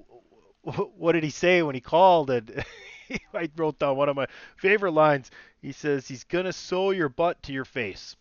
what 0.63 1.13
did 1.13 1.25
he 1.25 1.31
say 1.31 1.63
when 1.63 1.75
he 1.75 1.81
called. 1.81 2.31
And 2.31 2.65
I 3.35 3.49
wrote 3.57 3.79
down 3.79 3.97
one 3.97 4.09
of 4.09 4.17
my 4.17 4.27
favorite 4.57 4.93
lines. 4.93 5.31
He 5.61 5.73
says, 5.73 6.09
He's 6.09 6.25
going 6.25 6.47
to 6.47 6.53
sew 6.53 6.91
your 6.91 7.09
butt 7.09 7.43
to 7.45 7.53
your 7.53 7.65
face. 7.65 8.17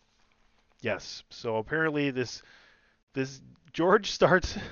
Yes. 0.80 1.22
So 1.30 1.56
apparently, 1.56 2.10
this 2.10 2.42
this 3.14 3.40
George 3.72 4.10
starts. 4.10 4.58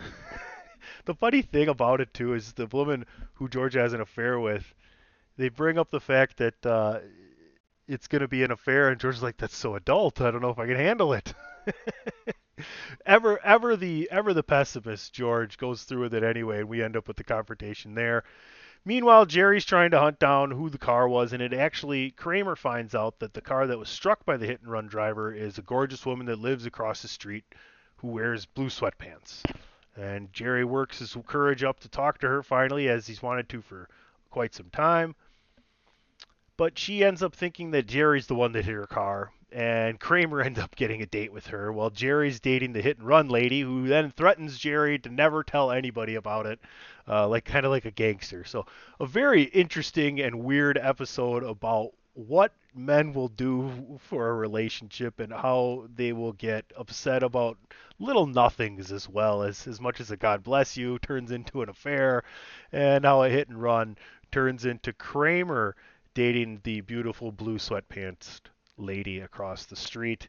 the 1.04 1.14
funny 1.14 1.42
thing 1.42 1.68
about 1.68 2.00
it 2.00 2.14
too 2.14 2.34
is 2.34 2.52
the 2.52 2.66
woman 2.66 3.06
who 3.34 3.48
George 3.48 3.74
has 3.74 3.92
an 3.92 4.00
affair 4.00 4.38
with. 4.38 4.74
They 5.36 5.48
bring 5.48 5.78
up 5.78 5.90
the 5.90 6.00
fact 6.00 6.38
that 6.38 6.64
uh, 6.64 7.00
it's 7.88 8.06
going 8.06 8.22
to 8.22 8.28
be 8.28 8.42
an 8.42 8.50
affair, 8.50 8.88
and 8.88 9.00
George's 9.00 9.22
like, 9.22 9.36
"That's 9.36 9.56
so 9.56 9.74
adult. 9.74 10.20
I 10.20 10.30
don't 10.30 10.42
know 10.42 10.50
if 10.50 10.58
I 10.58 10.66
can 10.66 10.76
handle 10.76 11.12
it." 11.12 11.34
ever, 13.06 13.38
ever 13.44 13.76
the 13.76 14.08
ever 14.10 14.32
the 14.32 14.42
pessimist, 14.42 15.12
George 15.12 15.58
goes 15.58 15.82
through 15.82 16.02
with 16.02 16.14
it 16.14 16.22
anyway, 16.22 16.60
and 16.60 16.68
we 16.68 16.82
end 16.82 16.96
up 16.96 17.08
with 17.08 17.16
the 17.16 17.24
confrontation 17.24 17.94
there. 17.94 18.24
Meanwhile, 18.86 19.26
Jerry's 19.26 19.64
trying 19.64 19.90
to 19.92 20.00
hunt 20.00 20.18
down 20.18 20.50
who 20.50 20.68
the 20.68 20.78
car 20.78 21.08
was, 21.08 21.32
and 21.32 21.42
it 21.42 21.54
actually 21.54 22.10
Kramer 22.10 22.54
finds 22.54 22.94
out 22.94 23.18
that 23.18 23.32
the 23.32 23.40
car 23.40 23.66
that 23.66 23.78
was 23.78 23.88
struck 23.88 24.24
by 24.24 24.36
the 24.36 24.46
hit 24.46 24.60
and 24.60 24.70
run 24.70 24.86
driver 24.86 25.32
is 25.32 25.58
a 25.58 25.62
gorgeous 25.62 26.04
woman 26.04 26.26
that 26.26 26.38
lives 26.38 26.66
across 26.66 27.02
the 27.02 27.08
street 27.08 27.44
who 27.96 28.08
wears 28.08 28.44
blue 28.44 28.68
sweatpants. 28.68 29.42
And 29.96 30.32
Jerry 30.32 30.64
works 30.64 30.98
his 30.98 31.16
courage 31.26 31.62
up 31.62 31.80
to 31.80 31.88
talk 31.88 32.18
to 32.18 32.28
her 32.28 32.42
finally, 32.42 32.88
as 32.88 33.06
he's 33.06 33.22
wanted 33.22 33.48
to 33.50 33.62
for 33.62 33.88
quite 34.30 34.54
some 34.54 34.70
time. 34.70 35.14
But 36.56 36.78
she 36.78 37.04
ends 37.04 37.22
up 37.22 37.34
thinking 37.34 37.70
that 37.72 37.86
Jerry's 37.86 38.26
the 38.26 38.34
one 38.34 38.52
that 38.52 38.64
hit 38.64 38.74
her 38.74 38.86
car, 38.86 39.32
and 39.50 39.98
Kramer 39.98 40.40
ends 40.42 40.58
up 40.58 40.76
getting 40.76 41.02
a 41.02 41.06
date 41.06 41.32
with 41.32 41.48
her 41.48 41.72
while 41.72 41.90
Jerry's 41.90 42.40
dating 42.40 42.72
the 42.72 42.82
hit 42.82 42.98
and 42.98 43.06
run 43.06 43.28
lady, 43.28 43.60
who 43.60 43.86
then 43.86 44.10
threatens 44.10 44.58
Jerry 44.58 44.98
to 45.00 45.08
never 45.08 45.42
tell 45.42 45.70
anybody 45.70 46.14
about 46.16 46.46
it, 46.46 46.60
uh, 47.08 47.28
like 47.28 47.44
kind 47.44 47.64
of 47.64 47.72
like 47.72 47.84
a 47.84 47.90
gangster. 47.90 48.44
So 48.44 48.66
a 49.00 49.06
very 49.06 49.42
interesting 49.42 50.20
and 50.20 50.44
weird 50.44 50.78
episode 50.78 51.42
about 51.44 51.92
what 52.14 52.52
men 52.74 53.12
will 53.12 53.28
do 53.28 53.98
for 54.00 54.28
a 54.28 54.34
relationship 54.34 55.20
and 55.20 55.32
how 55.32 55.86
they 55.94 56.12
will 56.12 56.32
get 56.32 56.64
upset 56.76 57.22
about 57.22 57.58
little 57.98 58.26
nothings 58.26 58.90
as 58.90 59.08
well 59.08 59.42
as 59.42 59.66
as 59.66 59.80
much 59.80 60.00
as 60.00 60.10
a 60.10 60.16
God 60.16 60.42
bless 60.42 60.76
you 60.76 60.98
turns 61.00 61.30
into 61.30 61.62
an 61.62 61.68
affair 61.68 62.22
and 62.72 63.04
how 63.04 63.22
a 63.22 63.28
hit 63.28 63.48
and 63.48 63.60
run 63.60 63.96
turns 64.30 64.64
into 64.64 64.92
Kramer 64.92 65.76
dating 66.14 66.60
the 66.62 66.80
beautiful 66.82 67.32
blue 67.32 67.58
sweatpants 67.58 68.40
lady 68.76 69.20
across 69.20 69.66
the 69.66 69.76
street. 69.76 70.28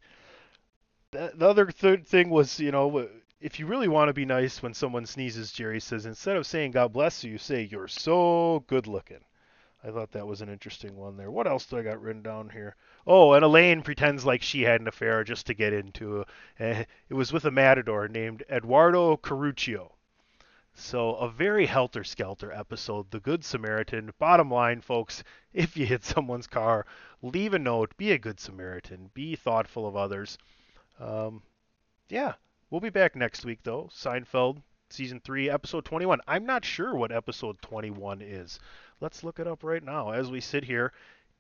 The, 1.12 1.32
the 1.36 1.48
other 1.48 1.69
third 1.71 2.06
thing 2.08 2.30
was, 2.30 2.60
you 2.60 2.71
know, 2.71 3.08
if 3.39 3.60
you 3.60 3.67
really 3.67 3.88
want 3.88 4.10
to 4.10 4.13
be 4.13 4.26
nice 4.26 4.62
when 4.62 4.74
someone 4.74 5.06
sneezes, 5.06 5.52
Jerry 5.52 5.80
says 5.80 6.06
instead 6.06 6.36
of 6.36 6.48
saying 6.48 6.71
God 6.71 6.93
bless 6.93 7.24
you, 7.24 7.34
you 7.34 7.38
say 7.38 7.63
you're 7.63 7.88
so 7.88 8.63
good 8.67 8.88
looking. 8.88 9.24
I 9.86 9.91
thought 9.91 10.13
that 10.13 10.26
was 10.26 10.41
an 10.41 10.50
interesting 10.50 10.95
one 10.95 11.15
there. 11.15 11.30
What 11.30 11.45
else 11.45 11.67
do 11.67 11.78
I 11.78 11.84
got 11.84 12.02
written 12.02 12.24
down 12.24 12.50
here? 12.50 12.76
Oh, 13.06 13.34
and 13.34 13.45
Elaine 13.45 13.84
pretends 13.84 14.26
like 14.26 14.41
she 14.41 14.63
had 14.63 14.82
an 14.82 14.88
affair 14.88 15.24
just 15.24 15.45
to 15.45 15.54
get 15.54 15.74
into. 15.74 16.26
Uh, 16.60 16.86
it 17.08 17.13
was 17.13 17.32
with 17.32 17.45
a 17.45 17.52
matador 17.52 18.08
named 18.08 18.43
Eduardo 18.50 19.15
Corrochio. 19.15 19.91
So 20.74 21.15
a 21.17 21.30
very 21.30 21.67
helter 21.67 22.04
skelter 22.04 22.52
episode. 22.52 23.12
The 23.12 23.19
Good 23.19 23.45
Samaritan. 23.45 24.12
Bottom 24.17 24.50
line, 24.50 24.82
folks, 24.82 25.24
if 25.54 25.78
you 25.78 25.86
hit 25.86 26.04
someone's 26.04 26.48
car, 26.48 26.88
leave 27.21 27.54
a 27.54 27.60
note. 27.60 27.95
Be 27.95 28.12
a 28.12 28.17
good 28.17 28.39
Samaritan. 28.39 29.12
Be 29.13 29.36
thoughtful 29.36 29.88
of 29.88 29.95
others. 29.95 30.39
Um, 31.00 31.43
yeah, 32.10 32.34
we'll 32.71 32.82
be 32.82 32.89
back 32.89 33.15
next 33.15 33.45
week 33.45 33.60
though. 33.62 33.89
Seinfeld 33.93 34.63
season 34.89 35.19
three, 35.19 35.50
episode 35.50 35.86
21. 35.86 36.21
I'm 36.28 36.45
not 36.45 36.65
sure 36.65 36.95
what 36.95 37.12
episode 37.12 37.62
21 37.62 38.21
is. 38.21 38.60
Let's 39.01 39.23
look 39.23 39.39
it 39.39 39.47
up 39.47 39.63
right 39.63 39.84
now 39.84 40.12
as 40.12 40.31
we 40.31 40.39
sit 40.41 40.63
here. 40.63 40.93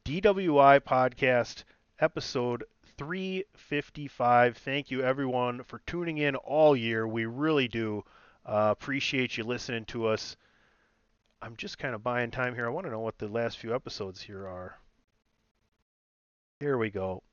DWI 0.03 0.79
podcast 0.81 1.63
episode 1.99 2.63
355. 2.97 4.57
Thank 4.57 4.91
you 4.91 5.01
everyone 5.01 5.63
for 5.63 5.79
tuning 5.87 6.17
in 6.17 6.35
all 6.35 6.75
year. 6.75 7.07
We 7.07 7.25
really 7.25 7.67
do 7.67 8.03
Uh, 8.45 8.69
appreciate 8.71 9.37
you 9.37 9.43
listening 9.43 9.85
to 9.85 10.05
us. 10.05 10.37
I'm 11.41 11.55
just 11.55 11.79
kind 11.79 11.95
of 11.95 12.03
buying 12.03 12.29
time 12.29 12.53
here. 12.53 12.67
I 12.67 12.69
want 12.69 12.85
to 12.85 12.91
know 12.91 12.99
what 12.99 13.17
the 13.17 13.27
last 13.27 13.57
few 13.57 13.73
episodes 13.73 14.21
here 14.21 14.47
are. 14.47 14.77
Here 16.59 16.77
we 16.77 16.91
go. 16.91 17.23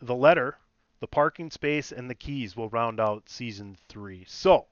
The 0.00 0.14
letter, 0.14 0.56
the 1.00 1.06
parking 1.06 1.50
space, 1.50 1.92
and 1.92 2.08
the 2.08 2.14
keys 2.14 2.56
will 2.56 2.70
round 2.70 2.98
out 3.00 3.28
season 3.28 3.76
three. 3.88 4.24
So, 4.26 4.66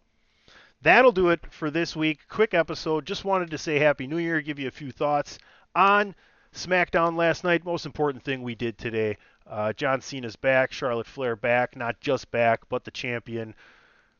that'll 0.83 1.13
do 1.13 1.31
it 1.31 1.41
for 1.51 1.71
this 1.71 1.97
week. 1.97 2.21
Quick 2.29 2.55
episode. 2.55 3.07
Just 3.07 3.25
wanted 3.25 3.51
to 3.51 3.59
say 3.59 3.79
Happy 3.79 4.07
New 4.07 4.19
Year, 4.19 4.41
give 4.41 4.59
you 4.59 4.69
a 4.69 4.73
few 4.73 4.93
thoughts 4.93 5.39
on 5.75 6.15
SmackDown 6.55 7.17
last 7.17 7.45
night. 7.45 7.65
Most 7.65 7.87
important 7.87 8.25
thing 8.25 8.43
we 8.43 8.55
did 8.55 8.79
today. 8.79 9.17
Uh, 9.47 9.73
John 9.73 10.01
Cena's 10.01 10.37
back, 10.37 10.73
Charlotte 10.73 11.07
Flair 11.07 11.37
back, 11.37 11.77
not 11.77 12.01
just 12.01 12.31
back, 12.31 12.69
but 12.69 12.85
the 12.85 12.91
champion. 12.91 13.55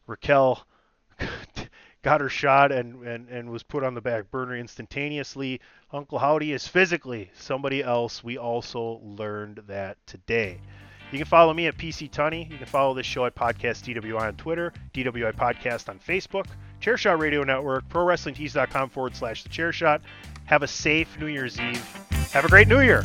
Raquel 0.07 0.67
got 2.03 2.21
her 2.21 2.29
shot 2.29 2.73
and, 2.73 3.03
and, 3.07 3.29
and 3.29 3.51
was 3.51 3.63
put 3.63 3.85
on 3.85 3.95
the 3.95 4.01
back 4.01 4.31
burner 4.31 4.57
instantaneously. 4.57 5.61
Uncle 5.93 6.19
Howdy 6.19 6.53
is 6.53 6.67
physically 6.67 7.31
somebody 7.35 7.83
else. 7.83 8.25
We 8.25 8.39
also 8.39 9.01
learned 9.03 9.63
that 9.67 9.99
today. 10.07 10.61
You 11.11 11.19
can 11.19 11.27
follow 11.27 11.55
me 11.55 11.67
at 11.67 11.77
PC 11.77 12.11
Tunney. 12.11 12.51
You 12.51 12.59
can 12.59 12.67
follow 12.67 12.95
this 12.95 13.07
show 13.07 13.25
at 13.25 13.35
Podcast 13.35 13.85
DWI 13.85 14.21
on 14.21 14.37
Twitter, 14.37 14.73
DWI 14.93 15.35
Podcast 15.35 15.89
on 15.89 15.99
Facebook, 15.99 16.47
Chairshot 16.83 17.19
Radio 17.19 17.43
Network, 17.45 17.89
ProWrestlingTees.com 17.89 18.91
forward 18.91 19.17
slash 19.17 19.43
The 19.43 19.49
Chairshot. 19.49 20.01
Have 20.45 20.63
a 20.63 20.69
safe 20.69 21.19
New 21.19 21.27
Year's 21.27 21.59
Eve. 21.61 21.83
Have 22.33 22.45
a 22.45 22.49
great 22.49 22.69
New 22.69 22.81
Year. 22.81 23.05